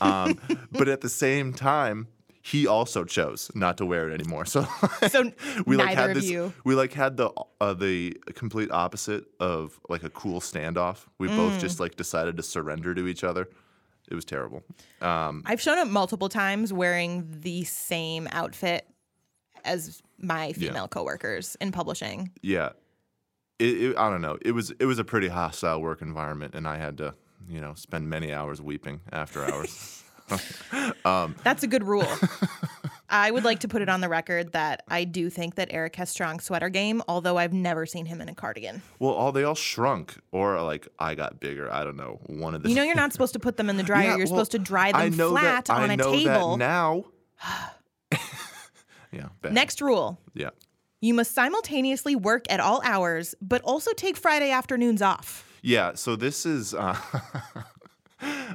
[0.00, 0.38] Um,
[0.72, 2.08] but at the same time,
[2.50, 4.44] he also chose not to wear it anymore.
[4.46, 4.66] So
[5.08, 5.32] So
[5.66, 6.24] we like had this.
[6.30, 6.52] you.
[6.64, 7.30] We like had the
[7.60, 11.06] uh, the complete opposite of like a cool standoff.
[11.18, 11.36] We Mm.
[11.36, 13.48] both just like decided to surrender to each other.
[14.10, 14.62] It was terrible.
[15.02, 18.86] Um, I've shown up multiple times wearing the same outfit
[19.64, 22.30] as my female coworkers in publishing.
[22.42, 22.70] yeah,
[23.58, 24.38] it, it, I don't know.
[24.40, 27.14] It was it was a pretty hostile work environment, and I had to
[27.48, 30.02] you know spend many hours weeping after hours.
[31.44, 32.06] That's a good rule.
[33.10, 35.96] I would like to put it on the record that I do think that Eric
[35.96, 38.82] has strong sweater game, although I've never seen him in a cardigan.
[38.98, 41.72] well, all they all shrunk, or like I got bigger.
[41.72, 42.20] I don't know.
[42.26, 44.02] One of the You know, you're not supposed to put them in the dryer.
[44.02, 46.50] Yeah, you're well, supposed to dry them flat that, on I a know table.
[46.50, 47.04] That now.
[49.12, 49.28] yeah.
[49.40, 49.52] Bad.
[49.54, 50.50] Next rule Yeah.
[51.00, 55.44] you must simultaneously work at all hours, but also take Friday afternoons off.
[55.62, 56.96] Yeah, so this is uh,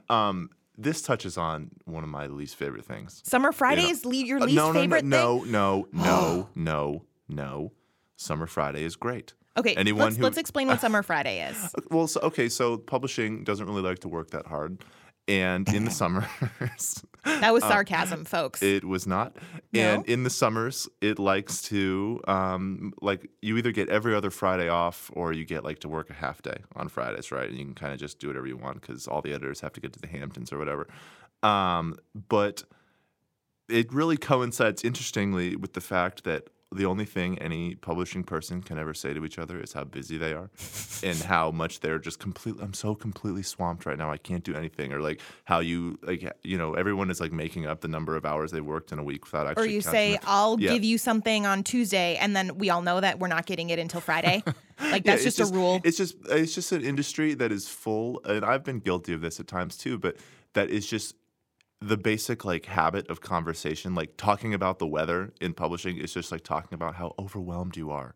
[0.09, 3.21] um this touches on one of my least favorite things.
[3.25, 5.51] Summer Fridays, le- your Uh, least no, no, favorite no, thing?
[5.51, 7.71] no, no, no, no, no.
[8.15, 9.33] Summer Friday is great.
[9.55, 11.57] Okay, Anyone let's, who- let's explain what Summer Friday is.
[11.77, 14.83] Uh, Well, so, okay, so publishing doesn't really like to work that hard,
[15.27, 16.25] and in the summers,
[17.23, 18.61] That was sarcasm, folks.
[18.61, 19.35] Uh, it was not.
[19.71, 19.79] No?
[19.81, 24.69] And in the summers, it likes to um, like you either get every other Friday
[24.69, 27.49] off, or you get like to work a half day on Fridays, right?
[27.49, 29.73] And you can kind of just do whatever you want because all the editors have
[29.73, 30.87] to get to the Hamptons or whatever.
[31.41, 31.97] Um,
[32.29, 32.63] but
[33.69, 38.77] it really coincides interestingly with the fact that the only thing any publishing person can
[38.77, 40.49] ever say to each other is how busy they are
[41.03, 44.53] and how much they're just completely I'm so completely swamped right now I can't do
[44.55, 48.15] anything or like how you like you know everyone is like making up the number
[48.15, 50.19] of hours they worked in a week without actually or you say.
[50.25, 50.73] I'll Yeah.
[50.73, 53.79] give you something on Tuesday, and then we all know that we're not getting it
[53.79, 54.43] until Friday.
[54.79, 55.81] like, Yeah, that's just, a rule.
[55.83, 59.39] It's just it's just an industry that is full, and I've been guilty of this
[59.39, 59.97] at times too.
[59.97, 60.17] But
[60.53, 61.15] that is just
[61.87, 63.93] the basic like habit of conversation.
[63.93, 67.91] Like talking about the weather in publishing is just like talking about how overwhelmed you
[67.91, 68.15] are.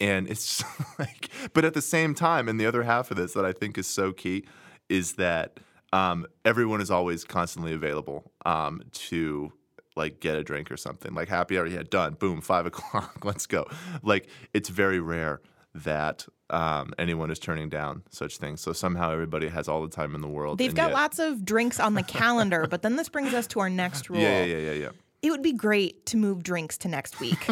[0.00, 0.62] And it's
[0.98, 3.78] like, but at the same time, and the other half of this that I think
[3.78, 4.44] is so key
[4.88, 5.60] is that
[5.92, 9.52] um, everyone is always constantly available um, to
[9.96, 11.14] like get a drink or something.
[11.14, 13.66] Like happy hour, yeah, done, boom, five o'clock, let's go.
[14.02, 15.40] Like it's very rare
[15.74, 18.60] that um, anyone is turning down such things.
[18.60, 20.58] So somehow everybody has all the time in the world.
[20.58, 23.60] They've got yet- lots of drinks on the calendar, but then this brings us to
[23.60, 24.20] our next rule.
[24.20, 24.88] Yeah, yeah, yeah, yeah,
[25.22, 27.46] It would be great to move drinks to next week.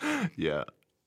[0.36, 0.64] yeah.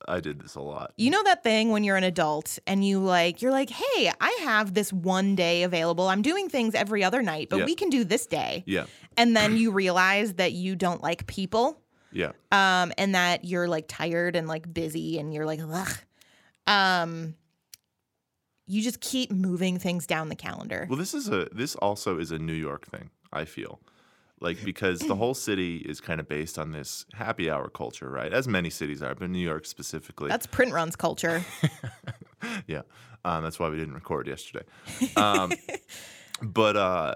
[0.08, 0.94] I did this a lot.
[0.98, 4.40] You know that thing when you're an adult and you like you're like, "Hey, I
[4.42, 6.08] have this one day available.
[6.08, 7.66] I'm doing things every other night, but Yeah.
[7.66, 11.81] we can do this day." Yeah, And then you realize that you don't like people
[12.12, 12.32] yeah.
[12.52, 15.98] um and that you're like tired and like busy and you're like, "Ugh."
[16.68, 17.36] Um
[18.68, 20.88] you just keep moving things down the calendar.
[20.90, 23.10] Well, this is a this also is a New York thing.
[23.34, 23.82] I feel
[24.42, 28.34] like because the whole city is kind of based on this happy hour culture, right?
[28.34, 30.30] As many cities are, but New York specifically.
[30.30, 31.44] That's print runs culture.
[32.68, 32.82] yeah,
[33.24, 34.66] um, that's why we didn't record yesterday.
[35.16, 35.52] Um,
[36.42, 37.16] but uh,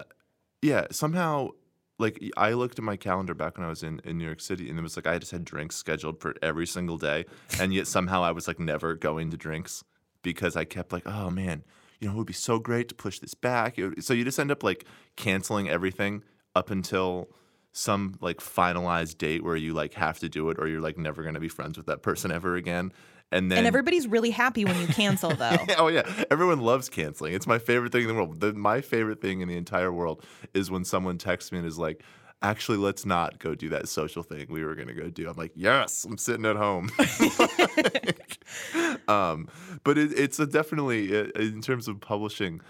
[0.62, 1.50] yeah, somehow.
[1.98, 4.68] Like I looked at my calendar back when I was in, in New York City,
[4.68, 7.24] and it was like I just had drinks scheduled for every single day,
[7.58, 9.82] and yet somehow I was like never going to drinks
[10.22, 11.64] because I kept like, oh man,
[12.00, 13.76] you know, it would be so great to push this back.
[14.00, 14.84] So you just end up like
[15.16, 16.22] canceling everything
[16.54, 17.30] up until
[17.72, 21.22] some like finalized date where you like have to do it, or you're like never
[21.22, 22.92] going to be friends with that person ever again.
[23.32, 25.56] And then and everybody's really happy when you cancel though.
[25.78, 27.34] oh yeah, everyone loves canceling.
[27.34, 28.40] It's my favorite thing in the world.
[28.40, 31.78] The, my favorite thing in the entire world is when someone texts me and is
[31.78, 32.04] like,
[32.42, 35.52] "Actually, let's not go do that social thing we were gonna go do." I'm like,
[35.56, 36.90] "Yes, I'm sitting at home."
[39.08, 39.48] um,
[39.82, 42.60] but it, it's a definitely uh, in terms of publishing.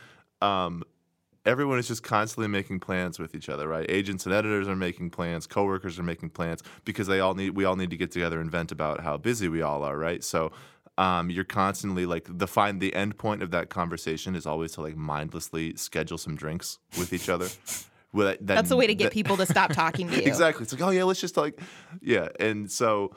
[0.41, 0.85] Um,
[1.47, 3.87] everyone is just constantly making plans with each other, right?
[3.89, 7.65] Agents and editors are making plans, coworkers are making plans because they all need we
[7.65, 10.23] all need to get together and vent about how busy we all are, right?
[10.23, 10.53] So
[10.99, 14.81] um, you're constantly like the find the end point of that conversation is always to
[14.83, 17.49] like mindlessly schedule some drinks with each other.
[18.13, 20.23] With that, that- That's a way to get that- people to stop talking to you.
[20.23, 20.63] Exactly.
[20.63, 21.61] It's like, oh yeah, let's just like,
[22.01, 22.29] yeah.
[22.41, 23.13] And so,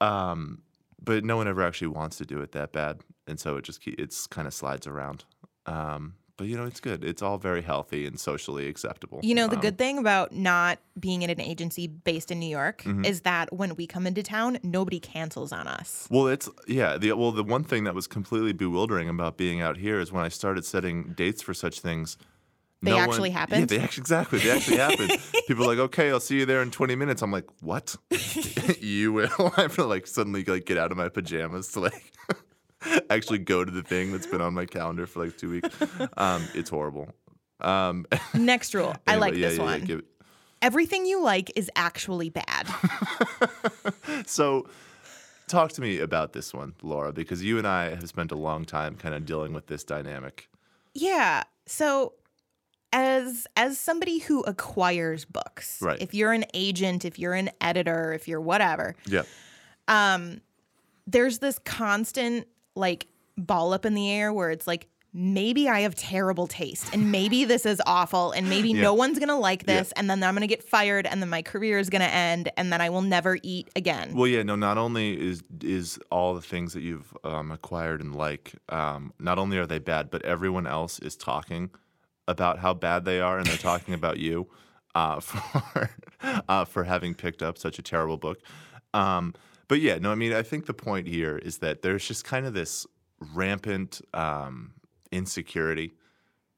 [0.00, 0.62] um,
[1.02, 3.86] but no one ever actually wants to do it that bad, and so it just
[3.86, 5.24] it's kind of slides around.
[5.66, 7.02] Um, but you know, it's good.
[7.04, 9.20] It's all very healthy and socially acceptable.
[9.22, 12.48] You know, the Um, good thing about not being in an agency based in New
[12.48, 13.04] York Mm-hmm.
[13.04, 16.06] is that when we come into town, nobody cancels on us.
[16.10, 16.98] Well, it's yeah.
[16.98, 20.24] The well, the one thing that was completely bewildering about being out here is when
[20.24, 22.16] I started setting dates for such things.
[22.82, 24.38] They no actually one, Yeah, they actually exactly.
[24.38, 25.12] They actually happened.
[25.48, 27.22] People are like, okay, I'll see you there in 20 minutes.
[27.22, 27.96] I'm like, what?
[28.80, 29.52] you will?
[29.56, 32.12] I have to like suddenly like get out of my pajamas to like
[33.10, 35.68] actually go to the thing that's been on my calendar for like two weeks.
[36.16, 37.08] Um, it's horrible.
[37.60, 38.94] Um, Next rule.
[39.06, 39.90] I like yeah, this yeah, yeah, one.
[39.90, 40.04] it-
[40.62, 42.66] Everything you like is actually bad.
[44.26, 44.66] So,
[45.48, 48.64] talk to me about this one, Laura, because you and I have spent a long
[48.64, 50.48] time kind of dealing with this dynamic.
[50.94, 51.44] yeah.
[51.68, 52.14] So
[52.92, 56.00] as as somebody who acquires books, Right.
[56.00, 59.22] if you're an agent, if you're an editor, if you're whatever, Yeah.
[59.88, 60.40] um,
[61.06, 64.86] there's this constant like ball up in the air where it's like
[65.18, 68.82] maybe I have terrible taste and maybe this is awful and maybe Yeah.
[68.82, 69.78] no one's gonna like Yeah.
[69.78, 72.70] this and then I'm gonna get fired and then my career is gonna end and
[72.70, 74.14] then I will never eat again.
[74.14, 74.56] Well, yeah, no.
[74.56, 79.38] Not only is is all the things that you've um, acquired and like, um, not
[79.38, 81.70] only are they bad, but everyone else is talking
[82.28, 84.48] about how bad they are, and they're talking about you
[84.94, 85.90] uh, for
[86.48, 88.38] uh, for having picked up such a terrible book.
[88.92, 89.34] Um,
[89.68, 90.10] but yeah, no.
[90.12, 92.86] I mean, I think the point here is that there's just kind of this
[93.34, 94.74] rampant um,
[95.10, 95.94] insecurity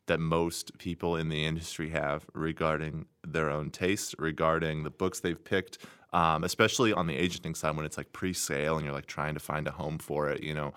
[0.06, 5.44] that most people in the industry have regarding their own taste, regarding the books they've
[5.44, 5.78] picked,
[6.12, 9.40] um, especially on the agenting side when it's like pre-sale and you're like trying to
[9.40, 10.72] find a home for it, you know,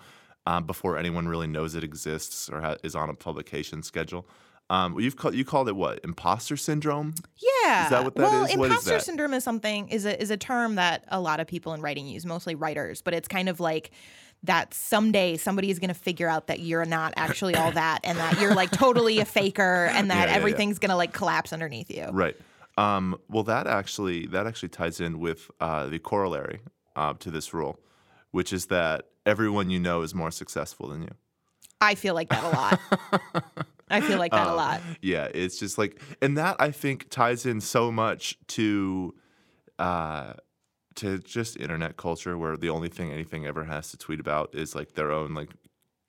[0.46, 4.26] um, before anyone really knows it exists or ha- is on a publication schedule.
[4.70, 6.00] Um, you've called you called it what?
[6.02, 7.14] Imposter syndrome.
[7.36, 7.84] Yeah.
[7.84, 8.50] Is that what that well, is?
[8.50, 9.02] Is imposter that?
[9.02, 12.06] syndrome is something is a is a term that a lot of people in writing
[12.06, 13.90] use, mostly writers, but it's kind of like
[14.44, 18.18] that someday somebody is going to figure out that you're not actually all that and
[18.18, 20.36] that you're like totally a faker and that Yeah, yeah, yeah.
[20.36, 22.06] everything's going to like collapse underneath you.
[22.10, 22.36] Right.
[22.76, 26.60] Um, well, that actually that actually ties in with uh, the corollary
[26.96, 27.78] uh, to this rule,
[28.30, 31.10] which is that everyone you know is more successful than you.
[31.80, 32.80] I feel like that a lot.
[33.92, 34.82] I feel like that a Uh, lot.
[35.02, 39.14] Yeah, it's just like, and that I think ties in so much to,
[39.78, 40.34] uh,
[40.96, 44.74] to just internet culture, where the only thing anything ever has to tweet about is
[44.74, 45.50] like their own like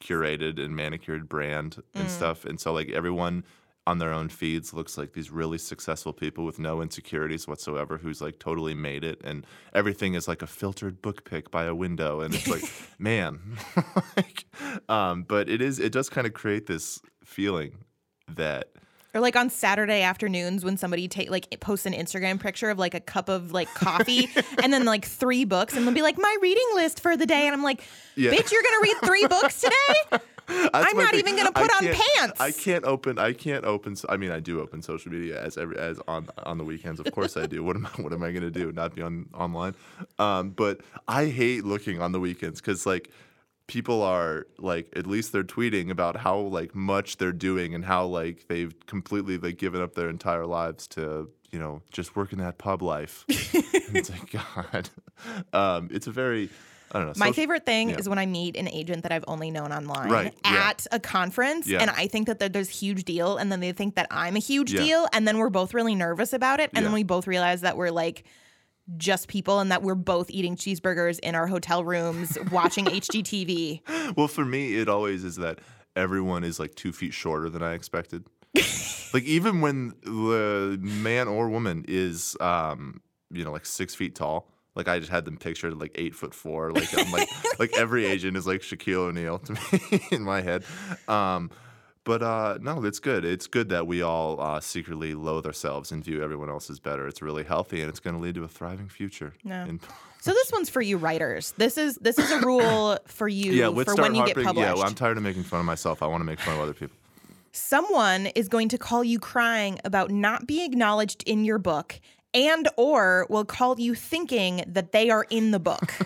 [0.03, 2.11] curated and manicured brand and Mm.
[2.11, 3.43] stuff, and so like everyone
[3.85, 8.21] on their own feeds looks like these really successful people with no insecurities whatsoever who's
[8.21, 12.21] like totally made it and everything is like a filtered book pick by a window
[12.21, 12.63] and it's like
[12.97, 13.39] man
[14.17, 14.45] like,
[14.87, 17.75] um, but it is it does kind of create this feeling
[18.29, 18.69] that
[19.13, 22.93] Or like on Saturday afternoons when somebody take like posts an Instagram picture of like
[22.93, 24.29] a cup of like coffee
[24.63, 27.47] and then like three books and they'll be like my reading list for the day
[27.47, 27.83] and I'm like,
[28.15, 28.31] Yeah.
[28.31, 30.23] bitch, you're gonna read three books today?
[30.73, 31.19] I'm not thing.
[31.19, 32.39] even gonna put on pants.
[32.39, 33.17] I can't open.
[33.19, 33.95] I can't open.
[34.09, 36.99] I mean, I do open social media as every as on on the weekends.
[36.99, 37.63] Of course, I do.
[37.63, 38.01] What am I?
[38.01, 38.71] What am I gonna do?
[38.71, 39.75] Not be on online?
[40.19, 43.09] Um, but I hate looking on the weekends because like
[43.67, 48.05] people are like at least they're tweeting about how like much they're doing and how
[48.05, 52.57] like they've completely like given up their entire lives to you know just working that
[52.57, 53.25] pub life.
[53.95, 54.89] It's like God.
[55.53, 56.49] Um, it's a very
[56.93, 57.13] I don't know.
[57.17, 57.97] My social- favorite thing yeah.
[57.97, 60.69] is when I meet an agent that I've only known online Right, yeah.
[60.69, 61.79] at a conference, Yeah.
[61.81, 64.39] and I think that they're this huge deal, and then they think that I'm a
[64.39, 64.81] huge Yeah.
[64.81, 67.77] deal, and then we're both really nervous about it, and then we both realize that
[67.77, 68.23] we're like
[68.97, 74.15] just people, and that we're both eating cheeseburgers in our hotel rooms, watching HGTV.
[74.17, 75.59] Well, for me, it always is that
[75.95, 78.25] everyone is like two feet shorter than I expected.
[79.13, 83.01] like even when the man or woman is, um,
[83.31, 84.49] you know, like six feet tall.
[84.75, 86.71] Like I just had them pictured like eight foot four.
[86.71, 89.53] Like I'm like like every agent is like Shaquille O'Neal to
[89.91, 90.63] me in my head.
[91.07, 91.51] Um,
[92.05, 93.23] but uh, no, it's good.
[93.23, 97.07] It's good that we all uh, secretly loathe ourselves and view everyone else as better.
[97.07, 99.33] It's really healthy and it's going to lead to a thriving future.
[99.43, 99.65] Yeah.
[99.67, 99.79] in-
[100.19, 101.53] So this one's for you writers.
[101.57, 104.57] This is this is a rule for you yeah, for when you get published.
[104.67, 106.01] Yeah, well, I'm tired of making fun of myself.
[106.03, 106.95] I want to make fun of other people.
[107.51, 111.99] someone is going to call you crying about not being acknowledged in your book
[112.33, 115.93] and or will call you thinking that they are in the book.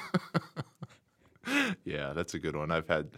[1.86, 2.72] Yeah, that's a good one.
[2.72, 3.12] I've had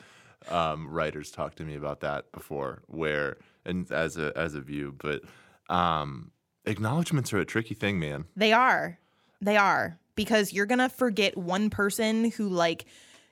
[0.49, 4.93] um, writers talk to me about that before, where and as a as a view,
[4.99, 5.23] but
[5.67, 6.29] um,
[6.65, 8.25] acknowledgments are a tricky thing, man.
[8.35, 8.99] they are.
[9.41, 12.85] They are because you're going to forget one person who like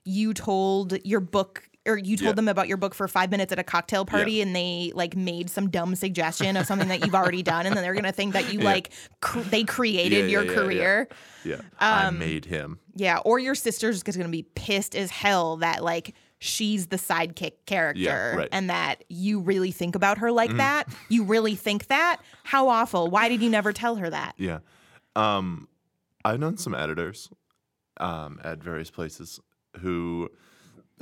[0.04, 2.32] you told your book or you told Yeah.
[2.34, 5.50] them about your book for 5 minutes at a cocktail party and they like made
[5.50, 8.34] some dumb suggestion of something that you've already done and then they're going to think
[8.34, 8.66] that you Yeah.
[8.66, 10.64] like cr- they created Yeah, your yeah, yeah, yeah.
[10.64, 11.08] career.
[11.46, 12.80] Yeah, I Um, made him.
[12.96, 17.54] Yeah, or your sister's just gonna be pissed as hell that like she's the sidekick
[17.66, 18.50] character right.
[18.52, 20.88] and that you really think about her like that.
[21.10, 22.18] You really think that?
[22.44, 23.10] How awful.
[23.10, 24.34] Why did you never tell her that?
[24.38, 24.60] Yeah,
[25.16, 25.68] um,
[26.26, 27.30] I've known some editors
[28.00, 29.40] um, at various places
[29.80, 30.30] who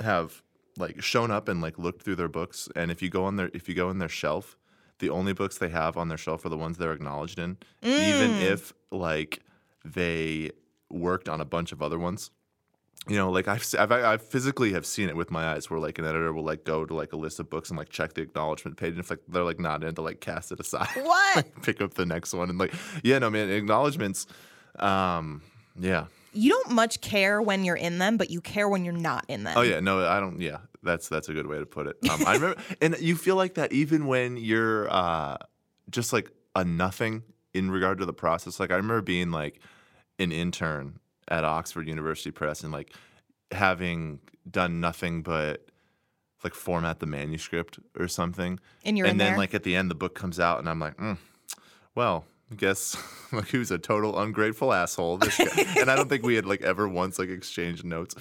[0.00, 0.42] have
[0.78, 3.50] like shown up and like looked through their books, and if you go on their
[3.54, 4.56] if you go in their shelf,
[4.98, 8.30] the only books they have on their shelf are the ones they're acknowledged in, even
[8.32, 8.40] Mm.
[8.40, 9.40] if like
[9.84, 10.50] they
[10.90, 12.30] worked on a bunch of other ones.
[13.08, 15.98] You know, like I've, I've I physically have seen it with my eyes, where like
[16.00, 18.22] an editor will like go to like a list of books and like check the
[18.22, 21.46] acknowledgement page, and if like they're like not in, to like cast it aside What?
[21.62, 24.26] pick up the next one and like yeah no man acknowledgments
[24.80, 25.40] um
[25.78, 29.24] yeah you don't much care when you're in them, but you care when you're not
[29.28, 29.54] in them.
[29.56, 29.80] oh yeah.
[29.80, 30.58] No i don't yeah.
[30.82, 31.96] That's that's a good way to put it.
[32.10, 35.36] Um, i remember and you feel like that even when you're uh
[35.90, 37.22] just like a nothing
[37.54, 38.60] in regard to the process?
[38.60, 39.60] Like i remember being like
[40.18, 42.92] an intern at oxford university press and like
[43.50, 45.66] having done nothing but
[46.44, 48.60] like format the manuscript or something.
[48.84, 49.38] And you're and in then there.
[49.38, 51.16] like at the end the book comes out and i'm like mm,
[51.94, 52.96] well guess
[53.32, 55.46] like who's a total ungrateful asshole this guy.
[55.80, 58.14] and i don't think we had like ever once like exchanged notes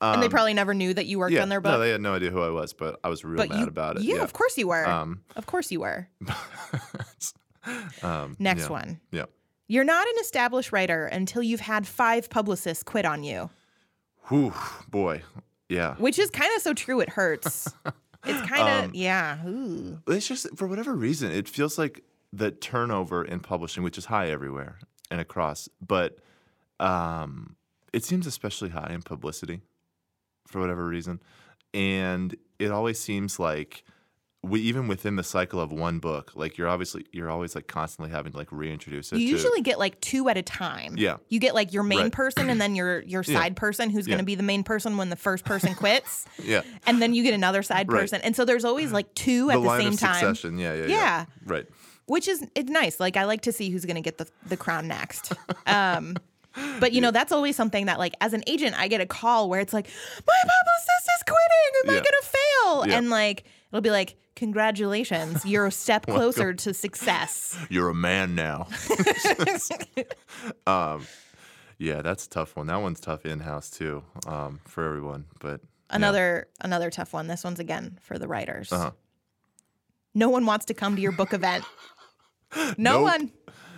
[0.00, 1.80] um, and they probably never knew that you worked yeah, on their no book.
[1.80, 3.96] they had no idea who i was but i was real but mad you, about
[3.96, 4.86] it Yeah, yeah of course you were.
[4.86, 6.08] um, of course you were.
[8.02, 8.68] um, Next yeah.
[8.68, 9.00] one.
[9.10, 9.24] yeah
[9.68, 13.50] You're not an established writer until you've had five publicists quit on you,
[14.28, 14.52] Whew,
[14.90, 15.22] boy
[15.68, 17.00] yeah which is kind of so true.
[17.00, 17.68] It hurts.
[18.24, 19.44] It's kind of Um, yeah.
[19.46, 19.98] Ooh.
[20.06, 24.28] it's just for whatever reason it feels like the turnover in publishing which is high
[24.28, 24.78] everywhere
[25.10, 26.18] and across but
[26.80, 27.56] um,
[27.92, 29.60] it seems especially high in publicity
[30.46, 31.20] for whatever reason
[31.74, 33.84] and it always seems like
[34.44, 38.10] we even within the cycle of one book like you're obviously you're always like constantly
[38.10, 40.96] having to like reintroduce it You to usually get like two at a time.
[40.98, 41.18] Yeah.
[41.28, 42.12] You get like your main Right.
[42.12, 43.38] person and then your your Yeah.
[43.40, 44.22] side person who's going Yeah.
[44.22, 46.26] to be the main person when the first person quits.
[46.42, 48.00] yeah and then you get another side Right.
[48.00, 48.20] person.
[48.22, 50.14] And so there's always like two the at the same of time.
[50.14, 51.24] succession yeah yeah yeah, Yeah.
[51.46, 51.66] right
[52.06, 52.98] Which is it's nice.
[53.00, 55.32] Like I like to see who's going to get the the crown next.
[55.66, 56.16] Um
[56.80, 59.48] but you know that's always something that like as an agent I get a call
[59.48, 62.98] where it's like my publicist is quitting am I going to fail Yeah.
[62.98, 68.34] and like it'll be like congratulations you're a step closer to success you're a man
[68.34, 68.66] now
[70.66, 71.06] um
[71.78, 75.96] yeah that's a tough one that one's tough in-house too um for everyone but yeah.
[75.96, 77.26] Another another tough one.
[77.26, 78.72] This one's again for the writers.
[78.72, 78.92] Uh-huh.
[80.14, 81.64] no one wants to come to your book event.
[82.78, 83.02] No Nope.
[83.02, 83.32] one.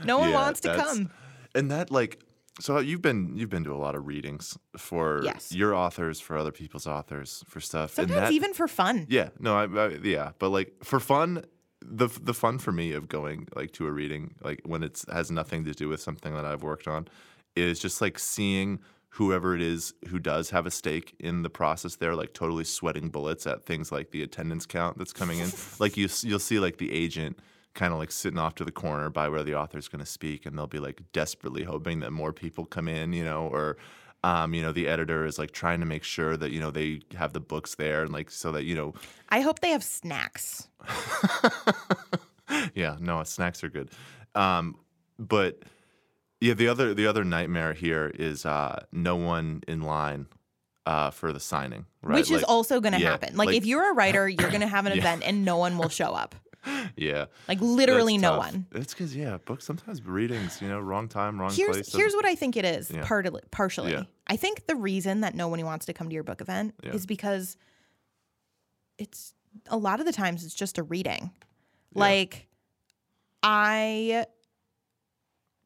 [0.05, 1.11] No one Yeah, wants to come.
[1.55, 2.21] And that like
[2.61, 5.51] so you've been you've been to a lot of readings for Yes.
[5.53, 7.99] your authors, for other people's authors, for stuff.
[7.99, 9.07] and Sometimes that, even for fun.
[9.09, 11.45] Yeah, no, I, I yeah, but like for fun,
[11.81, 15.31] the the fun for me of going like to a reading, like when it has
[15.31, 17.09] nothing to do with something that I've worked on,
[17.57, 18.79] is just like seeing
[19.11, 23.09] whoever it is who does have a stake in the process there, like totally sweating
[23.11, 25.51] bullets at things like the attendance count that's coming in.
[25.79, 27.39] like you you'll see like the agent
[27.75, 30.47] kind of like sitting off to the corner by where the author's going to speak,
[30.47, 33.77] and they'll be like desperately hoping that more people come in, you know, or
[34.23, 37.01] um, you know, the editor is like trying to make sure that you know they
[37.17, 38.95] have the books there, and like so that you know,
[39.29, 40.69] I hope they have snacks.
[42.75, 43.91] yeah, no, snacks are good.
[44.35, 44.77] Um,
[45.19, 45.63] but
[46.41, 50.27] yeah, the other the other nightmare here is uh, no one in line
[50.87, 52.17] uh, for the signing, right?
[52.17, 53.37] Which is also going to yeah, happen.
[53.37, 54.99] Like, like- if you're a writer, you're going to have an Yeah.
[54.99, 56.35] event and no one will show up.
[56.97, 58.67] yeah, Like literally no one.
[58.73, 61.93] It's because yeah, books sometimes readings, you know, wrong time, wrong Here's place.
[61.93, 62.91] here's what I think it is.
[62.91, 63.03] Yeah.
[63.05, 64.05] Partly, partially, Yeah.
[64.27, 66.93] I think the reason that no one wants to come to your book event Yeah.
[66.93, 67.57] is because
[68.99, 69.35] it's
[69.69, 71.31] a lot of the times it's just a reading.
[71.95, 72.49] Like
[73.43, 74.27] I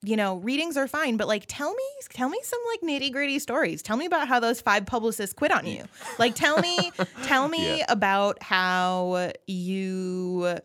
[0.04, 3.82] you know, readings are fine, but like tell me tell me some like nitty-gritty stories.
[3.82, 5.84] Tell me about how those five publicists quit on you.
[6.18, 6.92] Like tell me
[7.24, 7.86] tell me Yeah.
[7.88, 10.58] about how you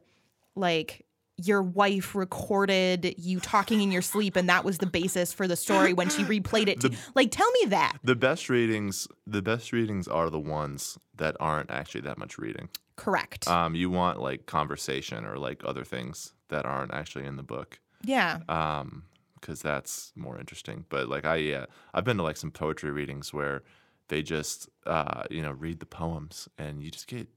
[0.56, 1.06] like
[1.38, 5.56] your wife recorded you talking in your sleep and that was the basis for the
[5.56, 7.98] story when she replayed it to The- like tell me that.
[8.04, 12.70] The best readings, the best readings are the ones that aren't actually that much reading.
[12.98, 13.48] correct.
[13.48, 17.80] Um, you want like conversation or like other things that aren't actually in the book.
[18.04, 18.40] yeah.
[18.48, 19.04] Um
[19.42, 20.86] because that's more interesting.
[20.88, 23.64] But like i yeah i've been to like some poetry readings where
[24.08, 27.28] they just uh you know read the poems and you just get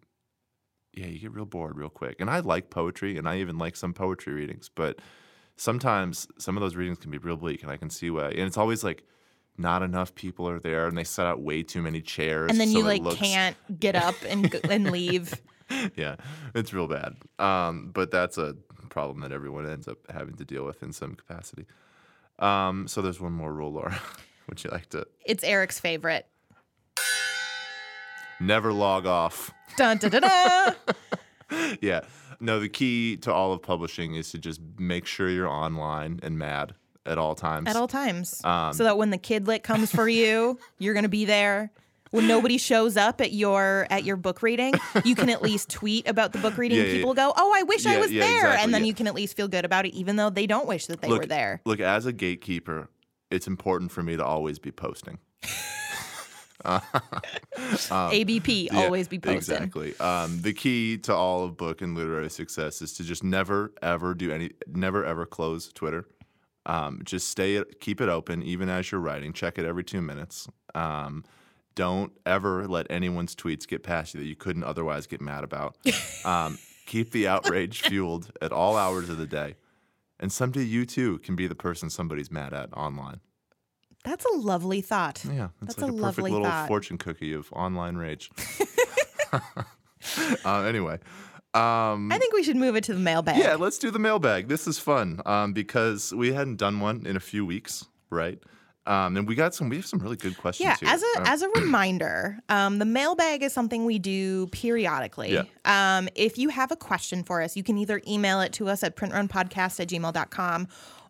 [0.97, 3.77] yeah you get real bored real quick and i like poetry and i even like
[3.77, 4.99] some poetry readings but
[5.57, 8.41] sometimes some of those readings can be real bleak and i can see why and
[8.41, 9.05] it's always like
[9.59, 12.69] not enough people are there and they set out way too many chairs and then
[12.69, 15.35] so you like looks- can't get up and and leave
[15.97, 16.17] yeah,
[16.55, 17.17] it's real bad.
[17.39, 18.55] Um, but that's a
[18.89, 21.67] problem that everyone ends up having to deal with in some capacity.
[22.39, 23.99] Um, so there's one more rule, Laura.
[24.49, 26.27] Would you like to it's Erik's favorite
[28.41, 29.53] never log off?
[29.77, 30.75] dun, dun, dun, dun.
[31.81, 32.01] yeah.
[32.41, 36.39] No, the key to all of publishing is to just make sure you're online and
[36.39, 36.75] mad
[37.07, 37.69] at all times.
[37.69, 41.25] at all times Um, so that when the kidlit comes for you you're gonna be
[41.25, 41.71] there
[42.11, 44.75] when nobody shows up at your at your book reading
[45.05, 47.55] you can at least tweet about the book reading Yeah, and yeah, people go oh
[47.57, 48.89] i wish i was yeah, there exactly, and then yeah.
[48.89, 51.07] you can at least feel good about it even though they don't wish that they
[51.09, 52.89] look, were there Look, as a gatekeeper,
[53.31, 55.19] it's important for me to always be posting.
[56.65, 59.99] abp Yeah, always be posting Exactly.
[59.99, 64.15] Um, the key to all of book and literary success is to just never ever
[64.15, 66.07] do any, never ever close Twitter.
[66.67, 69.33] Um, just stay, keep it open even as you're writing.
[69.33, 70.49] Check it every two minutes.
[70.75, 71.25] Um,
[71.77, 75.77] don't ever let anyone's tweets get past you that you couldn't otherwise get mad about.
[76.25, 79.55] Um, keep the outrage fueled at all hours of the day.
[80.19, 83.21] And someday you too can be the person somebody's mad at online.
[84.07, 86.69] That's a lovely thought Yeah, That's like a a, perfect lovely little thought.
[86.69, 88.31] fortune cookie of online rage.
[90.45, 90.95] uh, anyway,
[91.55, 94.49] um, i think we should move it to the mailbag yeah, let's do the mailbag.
[94.49, 98.39] This is fun um, because we hadn't done one in a few weeks, right?
[98.87, 99.69] Um, and we got some.
[99.69, 100.89] We have some really good questions Yeah, here.
[100.89, 105.33] as a as a reminder, um, the mailbag is something we do periodically.
[105.33, 105.43] Yeah.
[105.65, 108.85] Um, if you have a question for us, you can either email it to us
[108.85, 110.69] at printrunpodcast at gmail.com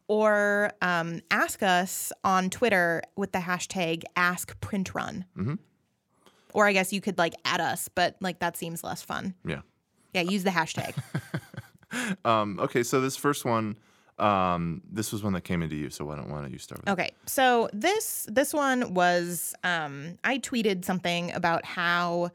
[0.08, 5.24] or um, ask us on Twitter with the hashtag AskPrintRun.
[5.36, 5.58] Mhm.
[6.54, 9.34] Or I guess you could like add us, but like that seems less fun.
[9.44, 9.60] yeah.
[10.14, 10.94] Yeah, use the hashtag.
[12.24, 13.76] Um, okay, so this first one,
[14.18, 15.88] um, this was one that came into you.
[15.88, 16.88] So why don't why don't you start with?
[16.88, 16.92] it?
[16.92, 22.30] Okay, so this this one was um, I tweeted something about how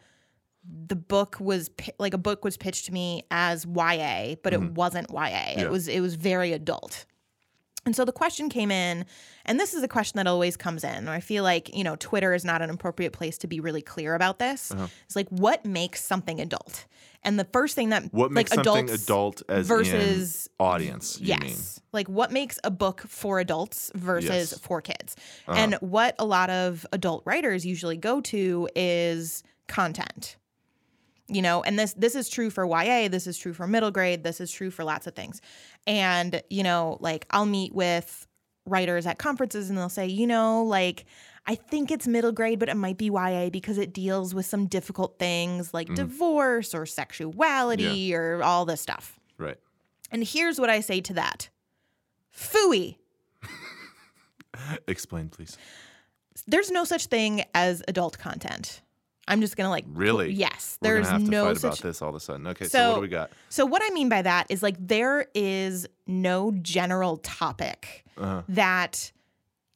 [0.88, 1.70] the book was
[2.00, 5.20] like a book was pitched to me as YA, but it wasn't YA.
[5.20, 5.62] Yeah.
[5.64, 7.06] It was it was very adult.
[7.86, 9.06] And so the question came in,
[9.44, 11.08] and this is a question that always comes in.
[11.08, 14.14] I feel like, you know, Twitter is not an appropriate place to be really clear
[14.14, 14.72] about this.
[14.72, 14.88] Uh-huh.
[15.06, 16.86] It's like, what makes something adult?
[17.24, 21.20] And the first thing that What makes like something adult as versus audience?
[21.20, 21.42] You yes.
[21.42, 21.58] mean?
[21.92, 24.60] Like what makes a book for adults versus Yes.
[24.60, 25.16] for kids?
[25.48, 25.58] Uh-huh.
[25.60, 30.36] And what a lot of adult writers usually go to is content.
[31.34, 34.24] You know, and this this is true for YA, this is true for middle grade,
[34.24, 35.42] this is true for lots of things.
[35.88, 38.28] And, you know, like I'll meet with
[38.66, 41.06] writers at conferences and they'll say, you know, like
[41.46, 44.68] I think it's middle grade, but it might be YA because it deals with some
[44.68, 45.96] difficult things like mm-hmm.
[45.96, 49.20] divorce or sexuality or all this stuff.
[49.38, 49.58] Right.
[50.12, 51.50] And here's what I say to that.
[52.36, 52.98] Fooey.
[54.88, 55.58] Explain, please.
[56.48, 58.82] There's no such thing as adult content.
[59.28, 60.32] I'm just gonna like Really?
[60.32, 60.78] yes.
[60.82, 62.48] We're There's gonna have to no fight such about this all of a sudden.
[62.48, 63.32] Okay, so, what do we got?
[63.50, 68.42] So what I mean by that is like there is no general topic Uh-huh.
[68.50, 69.12] that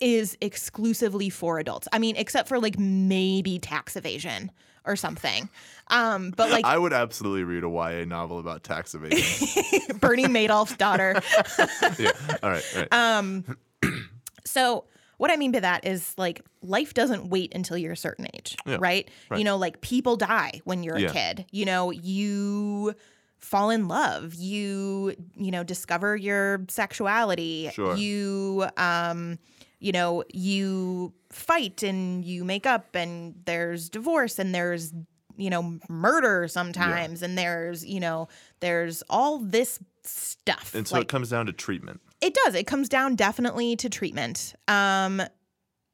[0.01, 1.87] is exclusively for adults.
[1.93, 4.51] I mean, except for like maybe tax evasion
[4.85, 5.47] or something.
[5.87, 9.97] Um, but like I would absolutely read a YA novel about tax evasion.
[9.99, 11.21] Bernie Madoff's daughter.
[11.99, 12.11] yeah.
[12.43, 12.63] All right.
[12.75, 12.93] All right.
[12.93, 13.45] Um,
[14.45, 14.85] so
[15.17, 18.55] what I mean by that is like life doesn't wait until you're a certain age,
[18.65, 19.09] Yeah, right?
[19.29, 19.37] right.
[19.37, 21.09] You know, like people die when you're Yeah.
[21.09, 21.45] a kid.
[21.51, 22.93] You know, you
[23.39, 27.95] fall in love, you you know, discover your sexuality, Sure.
[27.95, 29.37] you um
[29.79, 34.93] you know, you fight and you make up and there's divorce and there's
[35.37, 38.29] you know, murder sometimes and there's, you know,
[38.61, 40.73] there's all this stuff.
[40.73, 41.99] and so like- it comes down to treatment.
[42.21, 42.55] It does.
[42.55, 44.55] It comes down definitely to treatment.
[44.67, 45.21] Um,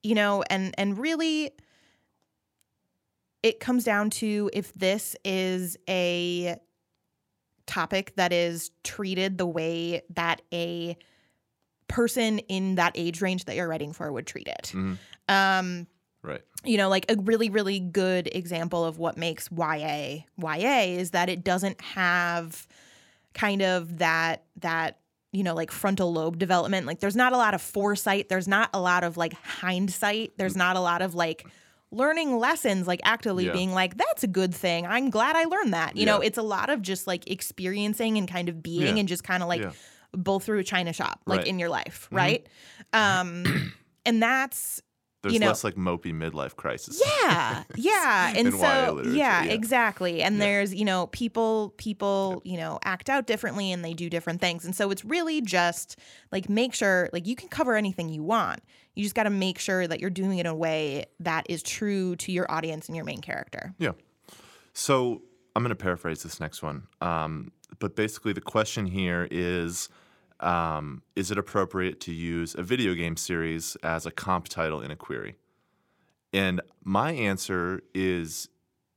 [0.04, 1.52] you know, and and really
[3.44, 6.56] it comes down to if this is a
[7.66, 10.98] topic that is treated the way that a
[11.88, 14.72] person in that age range that you're writing for would treat it.
[14.74, 14.98] Mhm.
[15.28, 15.88] Um,
[16.24, 16.42] Right.
[16.64, 21.30] you know, like a really, really good example of what makes YA YA is that
[21.30, 22.68] it doesn't have
[23.34, 25.00] kind of that that
[25.32, 26.86] you know like frontal lobe development.
[26.88, 28.30] Like there's not a lot of foresight.
[28.30, 30.34] There's not a lot of like hindsight.
[30.38, 31.46] There's not a lot of like
[31.94, 33.52] learning lessons like actively Yeah.
[33.52, 36.42] being like that's a good thing i'm glad i learned that you know it's a
[36.42, 39.02] lot of just like experiencing and kind of being Yeah.
[39.02, 39.72] and just kind of like Yeah.
[40.14, 41.48] both through a china shop like Right.
[41.48, 42.16] in your life Mhm.
[42.18, 42.48] right
[42.94, 43.74] um
[44.06, 44.82] and that's
[45.22, 47.02] There's you know- less like mopey midlife crisis.
[47.22, 49.52] yeah yeah and so yeah, yeah.
[49.52, 50.46] exactly and Yeah.
[50.46, 54.66] there's you know people people you know act out differently and they do different things
[54.66, 55.98] and so it's really just
[56.32, 58.62] like make sure like you can cover anything you want
[58.96, 61.62] you just got to make sure that you're doing it in a way that is
[61.64, 63.92] true to your audience and your main character Yeah.
[64.74, 65.22] So
[65.56, 66.88] I'm going to paraphrase this next one.
[67.02, 69.90] Um, but basically, the question here is
[70.42, 74.92] um, Is it appropriate to use a video game series as a comp title in
[74.92, 75.36] a query?
[76.34, 78.50] And my answer is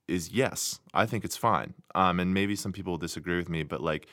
[0.06, 0.80] is yes.
[0.92, 1.72] I think it's fine.
[1.94, 4.06] Um, and maybe some people will disagree with me, but like,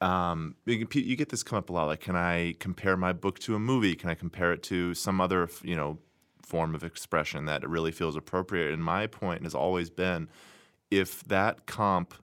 [0.00, 1.86] um, you, get- this come up a lot.
[1.86, 3.94] Like, can I compare my book to a movie?
[3.94, 5.98] Can I compare it to some other, you know,
[6.42, 8.72] form of expression that it really feels appropriate?
[8.72, 10.28] And my point has always been,
[10.90, 12.14] if that comp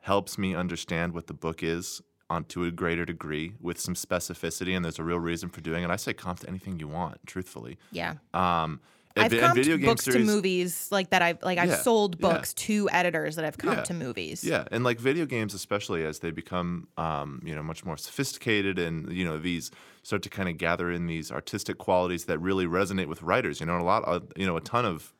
[0.00, 2.00] helps me understand what the book is
[2.32, 5.82] on to a greater degree with some specificity, and there's a real reason for doing
[5.84, 7.16] it, I say comp to anything you want.
[7.32, 8.70] Truthfully, yeah um,
[9.16, 11.22] I've and comped video game books series, to movies like that.
[11.26, 12.26] I've like I've Yeah, sold yeah.
[12.26, 14.42] books to editors that I've comped Yeah, to movies.
[14.52, 18.78] Yeah, and like video games, especially as they become, um, you know, much more sophisticated,
[18.78, 19.70] and you know, these
[20.02, 23.60] start to kind of gather in these artistic qualities that really resonate with writers.
[23.60, 25.12] You know, a lot, of, you know, a ton of,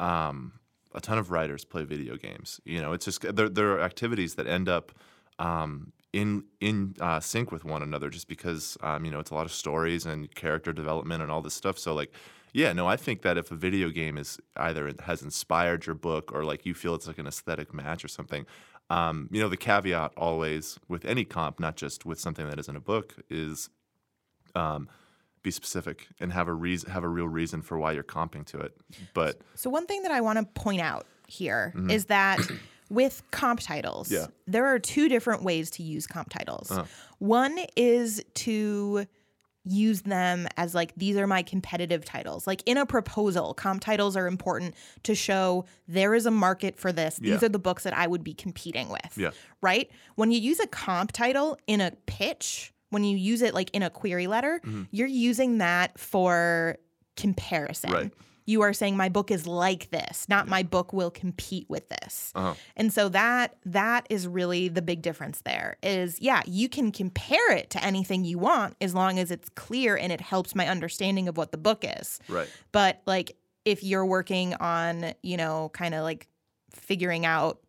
[0.00, 0.52] um,
[0.94, 2.60] a ton of writers play video games.
[2.64, 4.92] You know, it's just there, there are activities that end up.
[5.38, 9.34] Um, in in uh, sync with one another, just because um, you know it's a
[9.34, 11.78] lot of stories and character development and all this stuff.
[11.78, 12.10] So like,
[12.54, 16.32] yeah, no, I think that if a video game is either has inspired your book
[16.32, 18.46] or like you feel it's like an aesthetic match or something,
[18.88, 22.76] um, you know, the caveat always with any comp, not just with something that isn't
[22.76, 23.68] a book, is
[24.54, 24.88] um,
[25.42, 28.58] be specific and have a reason, have a real reason for why you're comping to
[28.60, 28.74] it.
[29.12, 32.38] But So one thing that I want to point out here is that
[32.88, 34.14] with comp titles, Mm-hmm.
[34.22, 34.26] Yeah.
[34.46, 36.70] there are two different ways to use comp titles.
[36.70, 36.84] Uh-huh.
[37.18, 39.06] One is to
[39.68, 42.46] use them as like these are my competitive titles.
[42.46, 46.92] Like in a proposal, comp titles are important to show there is a market for
[46.92, 47.16] this.
[47.16, 47.46] These Yeah.
[47.46, 49.12] are the books that I would be competing with.
[49.16, 49.30] Yeah.
[49.60, 49.90] Right?
[50.14, 53.82] When you use a comp title in a pitch, when you use it like in
[53.82, 54.60] a query letter,
[54.92, 56.76] you're using that for
[57.16, 57.90] comparison.
[57.90, 58.12] Right.
[58.46, 62.32] You are saying my book is like this, not my book will compete with this.
[62.34, 66.92] uh And so that that is really the big difference there is yeah, you can
[66.92, 70.66] compare it to anything you want as long as it's clear and it helps my
[70.68, 72.20] understanding of what the book is.
[72.28, 76.28] right, But like if you're working on, you know, kind of like
[76.70, 77.60] figuring out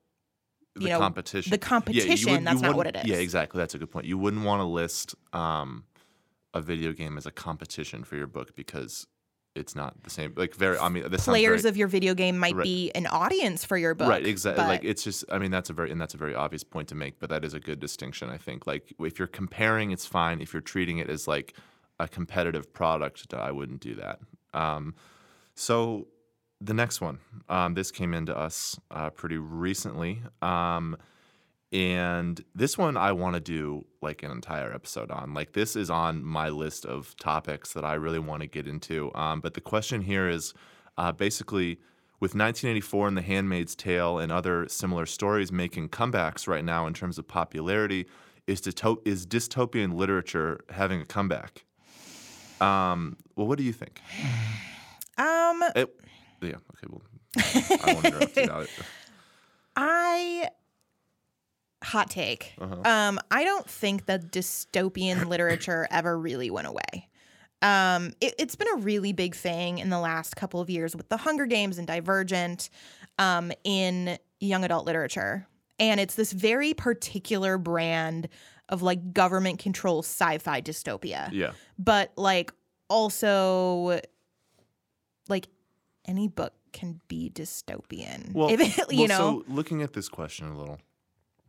[0.76, 3.06] the you know, competition, the Yeah, you competition, wouldn't- that's you not what it is.
[3.06, 3.58] Yeah, exactly.
[3.58, 4.06] That's a good point.
[4.06, 5.86] You wouldn't want to list um,
[6.54, 9.08] a video game as a competition for your book because
[9.58, 10.34] it's not the same.
[10.36, 12.64] Like very, I mean, this sounds Players very, of your video game might Right.
[12.64, 14.10] be an audience for your book.
[14.10, 14.64] Right, exactly.
[14.66, 16.96] Like it's just, I mean, that's a very, and that's a very obvious point to
[16.96, 18.68] make, but that is a good distinction, I think.
[18.68, 20.40] Like if you're comparing, it's fine.
[20.42, 21.54] If you're treating it as like
[22.00, 24.20] a competitive product, I wouldn't do that.
[24.54, 24.96] Um,
[25.56, 26.08] so
[26.62, 30.22] the next one, um, this came into us uh, pretty recently.
[30.42, 30.98] Um,
[31.72, 35.34] and this one I want to do like an entire episode on.
[35.34, 39.12] Like this is on my list of topics that I really want to get into.
[39.16, 40.54] Um, but the question here is
[40.98, 41.80] uh, basically
[42.20, 46.94] with 1984 and The Handmaid's Tale and other similar stories making comebacks right now in
[46.94, 48.08] terms of popularity,
[48.48, 51.66] is, dysto- is dystopian literature having a comeback?
[52.62, 54.02] Um, well, what do you think?
[55.20, 56.00] Um, It,
[56.44, 57.02] yeah, okay, well,
[57.84, 58.44] I won't interrupt you.
[59.76, 60.50] I
[61.84, 62.54] hot take.
[62.60, 62.82] Uh-huh.
[62.84, 67.10] Um, I don't think that dystopian literature ever really went away.
[67.62, 71.10] Um, it, it's been a really big thing in the last couple of years with
[71.10, 72.70] the Hunger Games and Divergent
[73.18, 75.48] um, in young adult literature.
[75.80, 78.30] And it's this very particular brand
[78.70, 81.30] of like government control sci fi dystopia.
[81.32, 81.52] Yeah.
[81.80, 82.52] But like
[82.90, 84.00] also,
[85.30, 85.48] like
[86.06, 88.34] any book can be dystopian.
[88.34, 90.80] Well, If it- you well, know, so looking at this question a little,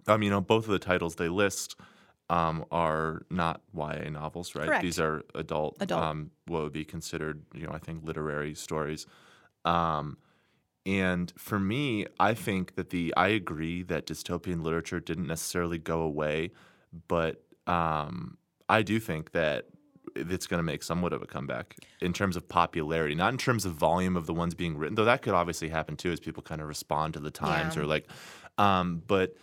[0.08, 1.76] um, you know, both of the titles they list
[2.30, 4.66] um, are not YA novels, right?
[4.66, 4.82] Correct.
[4.82, 6.02] These are adult, Adult.
[6.02, 9.06] Um, what would be considered, you know, I think literary stories.
[9.64, 10.18] Um,
[10.86, 16.00] and for me, I think that the I agree that dystopian literature didn't necessarily go
[16.00, 16.50] away,
[17.08, 18.38] but um,
[18.68, 19.66] I do think that
[20.16, 23.66] it's going to make somewhat of a comeback in terms of popularity, not in terms
[23.66, 26.42] of volume of the ones being written, though that could obviously happen too as people
[26.42, 27.82] kind of respond to the times Yeah.
[27.82, 28.08] or like,
[28.56, 29.36] um, but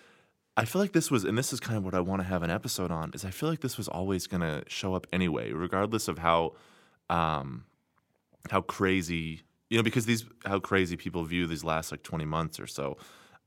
[0.57, 2.41] I feel like this was, and this is kind of what I want to have
[2.41, 5.51] an episode on, is I feel like this was always going to show up anyway,
[5.51, 6.53] regardless of how,
[7.09, 7.65] um,
[8.49, 12.59] how crazy, you know, because these, how crazy people view these last like 20 months
[12.59, 12.97] or so.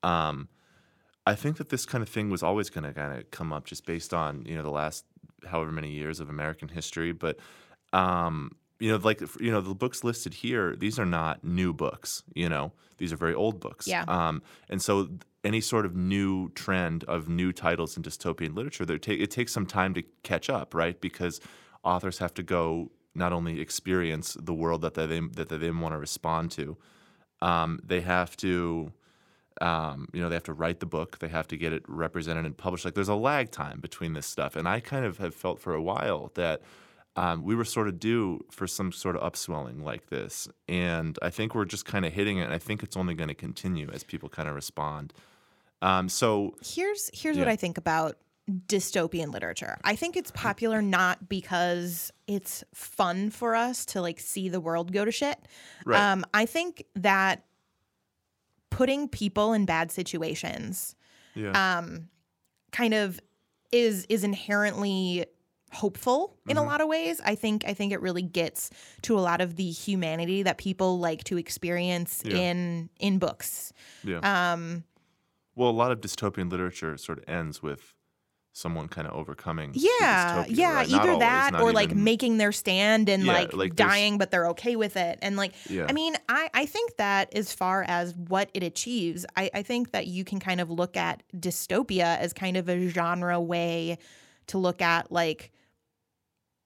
[0.02, 0.48] Um,
[1.26, 3.64] I think that this kind of thing was always going to kind of come up
[3.64, 5.04] just based on, you know, the last
[5.46, 7.12] however many years of American history.
[7.12, 7.38] But,
[7.92, 12.22] um, you know, like, you know, the books listed here, these are not new books,
[12.34, 13.86] you know, these are very old books.
[13.86, 14.04] Yeah.
[14.08, 15.08] Um, and so
[15.44, 19.66] any sort of new trend of new titles in dystopian literature, ta- it takes some
[19.66, 21.00] time to catch up, right?
[21.00, 21.40] Because
[21.84, 25.94] authors have to go not only experience the world that they that they then want
[25.94, 26.76] to respond to,
[27.40, 28.92] um, they have to,
[29.60, 32.44] um, you know, they have to write the book, they have to get it represented
[32.44, 32.84] and published.
[32.84, 35.74] Like there's a lag time between this stuff, and I kind of have felt for
[35.74, 36.62] a while that.
[37.18, 40.48] Um, we were sort of due for some sort of upswelling like this.
[40.68, 42.44] And I think we're just kind of hitting it.
[42.44, 45.12] And I think it's only going to continue as people kind of respond.
[45.82, 48.18] Um, so, here's here's what I think about
[48.66, 49.78] dystopian literature.
[49.84, 54.92] I think it's popular not because it's fun for us to like see the world
[54.92, 55.38] go to shit.
[55.84, 56.00] Right.
[56.00, 57.44] Um, I think that
[58.70, 60.94] putting people in bad situations
[61.34, 61.78] yeah.
[61.78, 62.08] um,
[62.70, 63.20] kind of
[63.72, 65.26] is is inherently
[65.72, 66.64] hopeful in Mm-hmm.
[66.64, 67.20] a lot of ways.
[67.24, 68.70] I think I think it really gets
[69.02, 72.36] to a lot of the humanity that people like to experience Yeah.
[72.38, 73.72] in in books.
[74.04, 74.52] yeah.
[74.52, 74.84] Um,
[75.54, 77.94] well, a lot of dystopian literature sort of ends with
[78.52, 79.70] someone kind of overcoming.
[79.74, 80.88] Yeah, yeah, right?
[80.90, 84.48] Either always, that or like making their stand and Yeah, like, like dying, but they're
[84.48, 85.18] okay with it.
[85.22, 85.86] And like, Yeah.
[85.88, 89.92] I mean, I, I think that as far as what it achieves, I, I think
[89.92, 93.98] that you can kind of look at dystopia as kind of a genre way
[94.48, 95.52] to look at like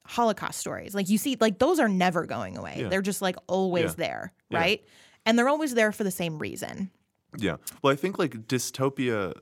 [0.05, 0.93] Holocaust stories.
[0.93, 2.75] Like you see, like those are never going away.
[2.79, 2.89] Yeah.
[2.89, 3.95] They're just like always Yeah.
[3.97, 4.57] there, Yeah.
[4.59, 4.85] right?
[5.25, 6.91] And they're always there for the same reason.
[7.37, 7.57] Yeah.
[7.81, 9.33] Well, I think like dystopia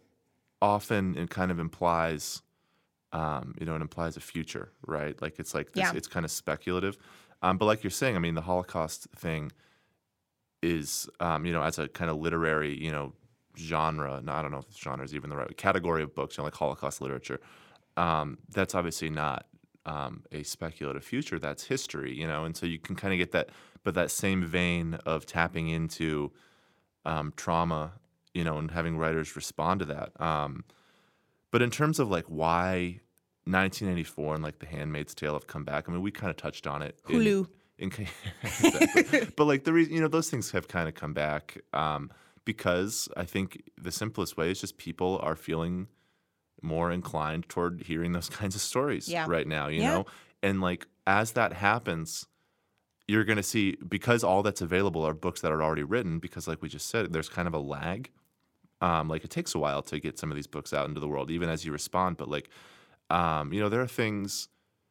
[0.62, 2.42] often it kind of implies,
[3.12, 5.20] um, you know, it implies a future, right?
[5.22, 5.94] Like it's like this, Yeah.
[5.96, 6.98] it's kind of speculative.
[7.42, 9.52] Um, but like you're saying, I mean, the Holocaust thing
[10.62, 13.14] is, um, you know, as a kind of literary, you know,
[13.58, 14.22] genre.
[14.28, 16.56] I don't know if genre is even the right category of books, you know, like
[16.56, 17.40] Holocaust literature.
[17.98, 19.46] Um, that's obviously not
[19.86, 21.40] um, a speculative future.
[21.40, 23.50] That's history, you know, and so you can kind of get that,
[23.84, 26.32] but that same vein of tapping into
[27.06, 27.94] um, trauma,
[28.34, 30.22] you know, and having writers respond to that.
[30.22, 30.64] Um,
[31.52, 33.02] but in terms of like why
[33.46, 36.68] 1984 and like The Handmaid's Tale have come back, I mean, we kind of touched
[36.68, 37.00] on it.
[37.08, 37.48] Hulu.
[37.78, 37.92] in,
[38.44, 39.28] exactly.
[39.36, 42.12] but like the reason, you know, those things have kind of come back um,
[42.46, 45.88] because I think the simplest way is just people are feeling
[46.62, 49.26] more inclined toward hearing those kinds of stories Yeah.
[49.28, 49.92] right now, you Yeah.
[49.92, 50.06] know?
[50.44, 52.28] And like as that happens,
[53.08, 56.48] you're going to see because all that's available are books that are already written because
[56.48, 58.10] like we just said there's kind of a lag
[58.82, 61.08] um, like it takes a while to get some of these books out into the
[61.08, 62.50] world even as you respond but like
[63.10, 64.50] um, you know there are things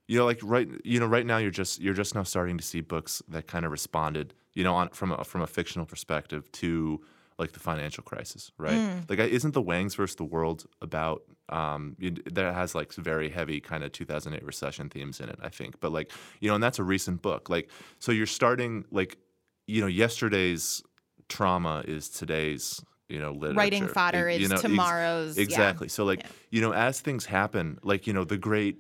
[0.08, 2.64] you know like right you know right now you're just you're just now starting to
[2.64, 6.50] see books that kind of responded you know on from a, from a fictional perspective
[6.52, 7.00] to
[7.38, 12.12] like the financial crisis right like isn't the wangs versus the world about Um, you,
[12.32, 15.80] that has like very heavy kind of 2008 recession themes in it, I think.
[15.80, 17.51] But like you know, and that's a recent book.
[17.51, 19.18] Like so, you're starting like
[19.66, 20.82] you know, yesterday's
[21.28, 23.59] trauma is today's you know literature.
[23.59, 25.36] Writing fodder You is know, ex- tomorrow's.
[25.36, 25.42] yeah.
[25.44, 25.88] Exactly.
[25.88, 26.28] So like Yeah.
[26.51, 28.78] you know, as things happen, like you know, the great,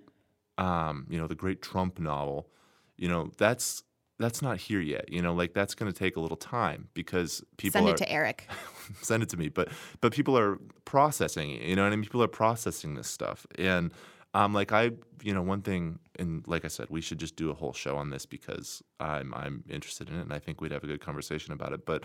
[0.58, 2.48] um, you know, the great Trump novel,
[2.96, 3.82] you know, that's
[4.20, 5.10] that's not here yet.
[5.10, 7.96] You know, like that's going to take a little time because people Send are it
[7.96, 8.48] to Erik.
[9.00, 9.48] send it to me.
[9.48, 11.62] But but people are processing it.
[11.62, 12.02] You know what I mean?
[12.02, 13.92] People are processing this stuff, and
[14.34, 14.92] um, like I,
[15.22, 17.96] you know, one thing, and like I said, we should just do a whole show
[17.96, 21.00] on this because I'm I'm interested in it, and I think we'd have a good
[21.00, 21.86] conversation about it.
[21.86, 22.04] But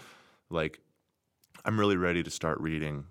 [0.50, 0.80] like,
[1.66, 3.06] I'm really ready to start reading,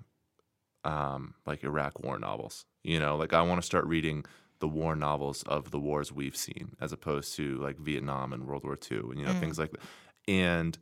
[0.83, 2.65] um, like Iraq War novels.
[2.83, 4.25] You know, like I want to start reading
[4.65, 8.65] the war novels of the wars we've seen, as opposed to like Vietnam and World
[8.69, 9.41] War II, and you know Mm.
[9.45, 9.81] things like that.
[10.27, 10.73] And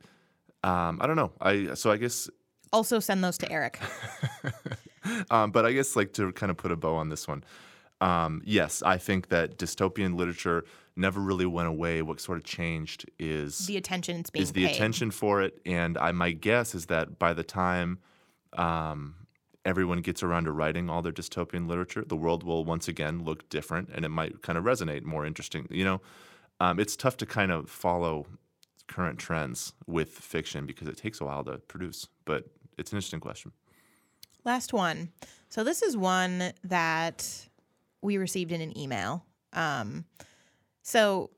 [0.71, 1.31] um, I don't know.
[1.49, 2.29] I so I guess
[2.71, 3.75] Also send those to Erik.
[5.35, 7.43] um, but I guess like to kind of put a bow on this one.
[8.01, 10.63] Um, yes, I think that dystopian literature
[10.95, 12.01] never really went away.
[12.01, 14.75] What sort of changed is The attention is the paid.
[14.75, 17.99] attention for it, and I my guess is that by the time
[18.53, 19.15] um,
[19.65, 23.47] everyone gets around to writing all their dystopian literature, the world will once again look
[23.49, 25.67] different, and it might kind of resonate more interesting.
[25.69, 26.01] You know,
[26.59, 28.25] um, it's tough to kind of follow
[28.87, 32.45] current trends with fiction because it takes a while to produce, but
[32.77, 33.51] it's an interesting question.
[34.43, 35.09] Last one.
[35.49, 37.47] So this is one that
[38.01, 39.25] we received in an email.
[39.53, 40.05] Um,
[40.81, 41.29] so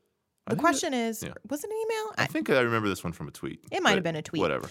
[0.47, 1.33] the question is, yeah.
[1.49, 2.13] was it an email?
[2.17, 3.63] I I, think I remember this one from a tweet.
[3.71, 4.41] It might have been a tweet.
[4.41, 4.69] Whatever.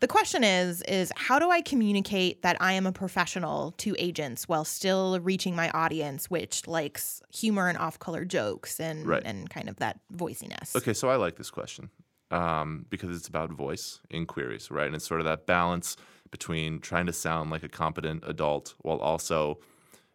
[0.00, 4.46] The question is, is how do I communicate that I am a professional to agents
[4.48, 9.22] while still reaching my audience, which likes humor and off-color jokes and Right.
[9.24, 10.76] and kind of that voiciness?
[10.76, 11.90] Okay, so I like this question
[12.30, 14.86] um, because it's about voice in queries, right?
[14.86, 15.96] And it's sort of that balance
[16.30, 19.58] between trying to sound like a competent adult while also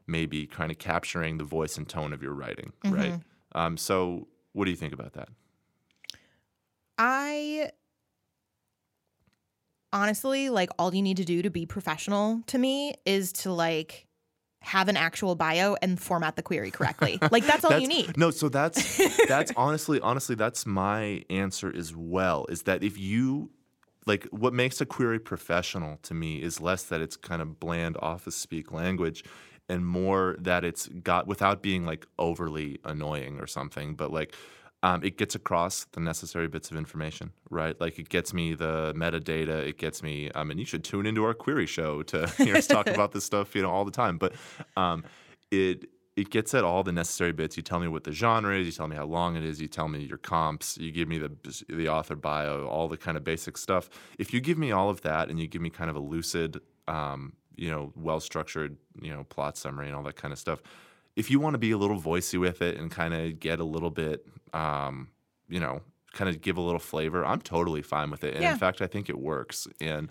[0.08, 3.14] maybe kind of capturing the voice and tone of your writing, right?
[3.14, 3.58] Mm-hmm.
[3.58, 5.30] Um, so, what do you think about that?
[6.98, 7.72] I
[9.94, 14.08] honestly like all you need to do to be professional to me is to like
[14.62, 17.20] have an actual bio and format the query correctly.
[17.32, 18.16] like that's all you need.
[18.18, 22.46] No, so that's that's honestly, honestly, that's my answer as well.
[22.48, 23.50] Is that if you
[24.06, 27.98] like what makes a query professional to me is less that it's kind of bland
[28.02, 29.24] office speak language
[29.70, 34.36] and more that it's got without being like overly annoying or something, but like
[34.84, 37.80] um, it gets across the necessary bits of information, right?
[37.80, 41.24] Like it gets me the metadata, it gets me, um, and you should tune into
[41.24, 44.18] our query show to hear us talk about this stuff, you know, all the time.
[44.18, 44.34] But
[44.76, 45.04] um,
[45.52, 45.86] it
[46.18, 47.56] it gets at all the necessary bits.
[47.56, 49.68] You tell me what the genre is, you tell me how long it is, you
[49.68, 51.32] tell me your comps, you give me the
[51.70, 53.90] the author bio, all the kind of basic stuff.
[54.18, 56.60] If you give me all of that and you give me kind of a lucid,
[56.88, 60.62] um, you know, well structured, you know, plot summary and all that kind of stuff.
[61.16, 63.64] If you want to be a little voicey with it and kind of get a
[63.64, 65.10] little bit, um,
[65.50, 65.82] you know,
[66.14, 68.34] kind of give a little flavor, I'm totally fine with it.
[68.34, 68.54] And Yeah.
[68.54, 69.68] in fact, I think it works.
[69.80, 70.10] And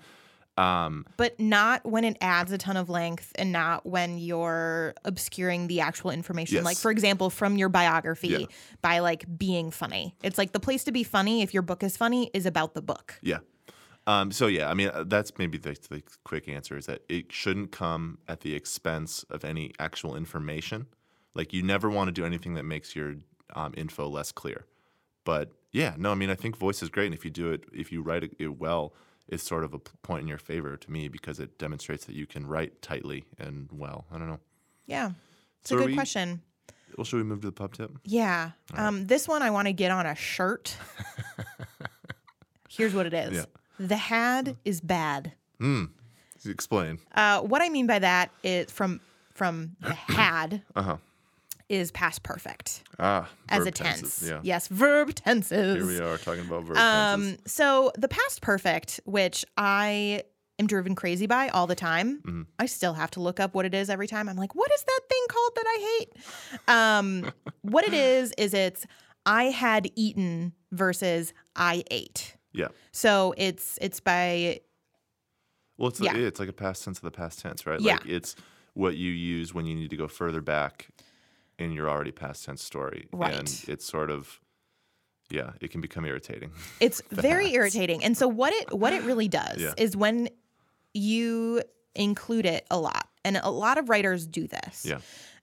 [0.57, 5.69] um, But not when it adds a ton of length and not when you're obscuring
[5.69, 6.65] the actual information.
[6.65, 8.47] Like for example, from your biography Yeah.
[8.83, 10.15] by like being funny.
[10.23, 12.83] It's like the place to be funny if your book is funny is about the
[12.83, 13.15] book.
[13.23, 13.39] Yeah.
[14.07, 17.31] Um, so yeah, I mean uh, that's maybe the, the quick answer is that it
[17.33, 20.87] shouldn't come at the expense of any actual information.
[21.35, 23.17] Like you never want to do anything that makes your
[23.55, 24.65] um, info less clear.
[25.25, 27.65] But yeah, no, I mean I think voice is great, and if you do it,
[27.73, 28.95] if you write it, well,
[29.29, 32.27] it's sort of a point in your favor to me because it demonstrates that you
[32.27, 34.07] can write tightly and well.
[34.11, 34.41] I don't know.
[34.87, 35.11] Yeah.
[35.61, 36.43] It's So a good we- question.
[36.97, 37.93] Well, should we move to the pub tip?
[38.05, 38.51] Yeah.
[38.75, 40.77] Um, this one I want to get on a shirt.
[42.69, 43.37] Here's what it is.
[43.37, 43.45] Yeah.
[43.81, 45.33] The had is bad.
[46.47, 46.99] Explain.
[47.15, 49.01] Uh, what I mean by that is from
[49.35, 50.97] from the had Uh huh.
[51.69, 54.01] is past perfect Ah, as a tense.
[54.01, 54.41] tenses, Yeah.
[54.43, 55.77] Yes, verb tenses.
[55.77, 57.33] Here we are talking about verb tenses.
[57.33, 60.25] Um, so the past perfect, which I
[60.59, 62.43] am driven crazy by all the time, Mm-hmm.
[62.59, 64.29] I still have to look up what it is every time.
[64.29, 66.13] I'm like, what is that thing called that I hate?
[66.69, 68.87] Um, what it is is it's
[69.27, 72.37] I had eaten versus I ate.
[72.53, 72.69] Yeah.
[72.93, 74.61] So it's it's by
[75.79, 76.17] Well, it's Yeah.
[76.17, 77.81] it's like a past tense of the past tense, right?
[77.81, 77.95] Yeah.
[77.95, 78.37] Like it's
[78.75, 80.89] what you use when you need to go further back
[81.59, 83.35] in your already past tense story, Right.
[83.35, 84.41] And it's sort of,
[85.31, 86.53] yeah, it can become irritating.
[86.81, 88.03] It's very irritating.
[88.05, 89.75] And so what it what it really does Yeah.
[89.77, 90.29] is when
[90.95, 91.63] you
[91.95, 94.85] include it a lot, and a lot of writers do this.
[94.87, 95.01] yeah,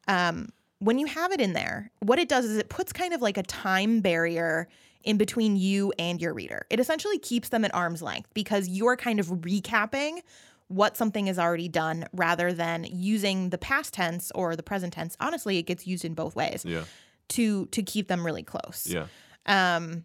[0.07, 3.21] Um, when you have it in there, what it does is it puts kind of
[3.21, 4.67] like a time barrier
[5.03, 6.65] in between you and your reader.
[6.69, 10.19] It essentially keeps them at arm's length because you're kind of recapping
[10.67, 15.15] what something is already done rather than using the past tense or the present tense.
[15.19, 16.83] Honestly, it gets used in both ways Yeah.
[17.29, 18.85] to to keep them really close.
[18.87, 19.07] Yeah.
[19.45, 20.03] Um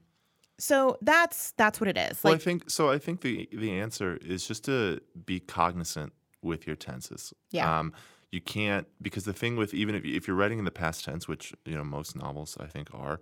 [0.59, 2.23] so that's that's what it is.
[2.23, 2.91] Well, I think so.
[2.91, 6.13] I think the the answer is just to be cognizant
[6.43, 7.33] with your tenses.
[7.51, 7.79] Yeah.
[7.81, 7.93] Um,
[8.31, 11.27] you can't because the thing with even if if you're writing in the past tense,
[11.27, 13.21] which you know most novels I think are,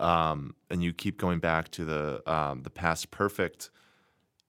[0.00, 3.70] um, and you keep going back to the um, the past perfect,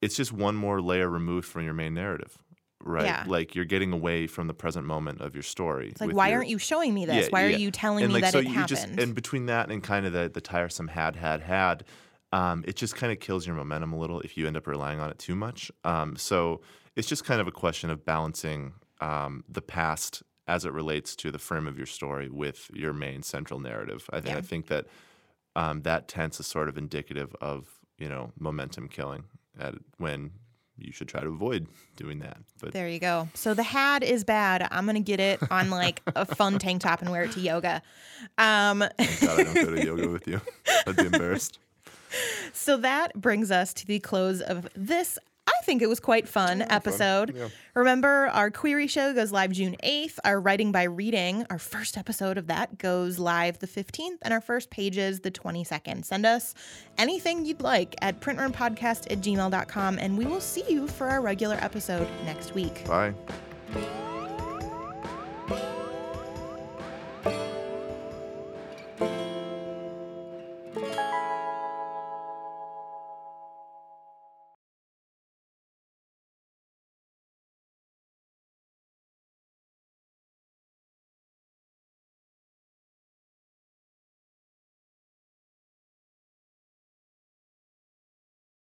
[0.02, 2.38] it's just one more layer removed from your main narrative,
[2.84, 3.06] right?
[3.06, 3.24] Yeah.
[3.28, 5.90] Like you're getting away from the present moment of your story.
[5.90, 7.26] it's like why your- aren't you showing me this?
[7.26, 7.56] Yeah, why yeah.
[7.56, 8.70] are you telling and me like that so it you happened?
[8.70, 11.84] just and between that and kind of the the tiresome had had had
[12.32, 15.00] um, it just kind of kills your momentum a little if you end up relying
[15.00, 16.62] on it too much um, so
[16.96, 21.32] it's just kind of a question of balancing um, the past as it relates to
[21.32, 24.38] the frame of your story with your main central narrative i, think.
[24.38, 24.88] I think that
[25.56, 29.26] um, that tense is sort of indicative of you know momentum killing
[29.60, 30.32] at when
[30.78, 33.28] you should try to avoid doing that but There you go.
[33.36, 34.68] So the had is bad.
[34.72, 37.82] I'm gonna get it on like a fun tank top and wear it to yoga.
[38.38, 40.42] Um, God, I don't go to yoga with you.
[40.88, 41.60] I'd be embarrassed.
[42.54, 45.20] so that brings us to the close of this.
[45.46, 47.36] I think it was quite fun episode.
[47.36, 47.50] yeah.
[47.74, 50.20] Remember, our query show goes live June 8th.
[50.24, 54.42] Our writing by reading, our first episode of that, goes live the 15th, and our
[54.42, 56.06] first pages the 22nd.
[56.06, 56.54] Send us
[56.98, 61.56] anything you'd like at printrunpodcast at gmail.com, and we will see you for our regular
[61.56, 62.86] episode next week.
[62.86, 63.14] Bye.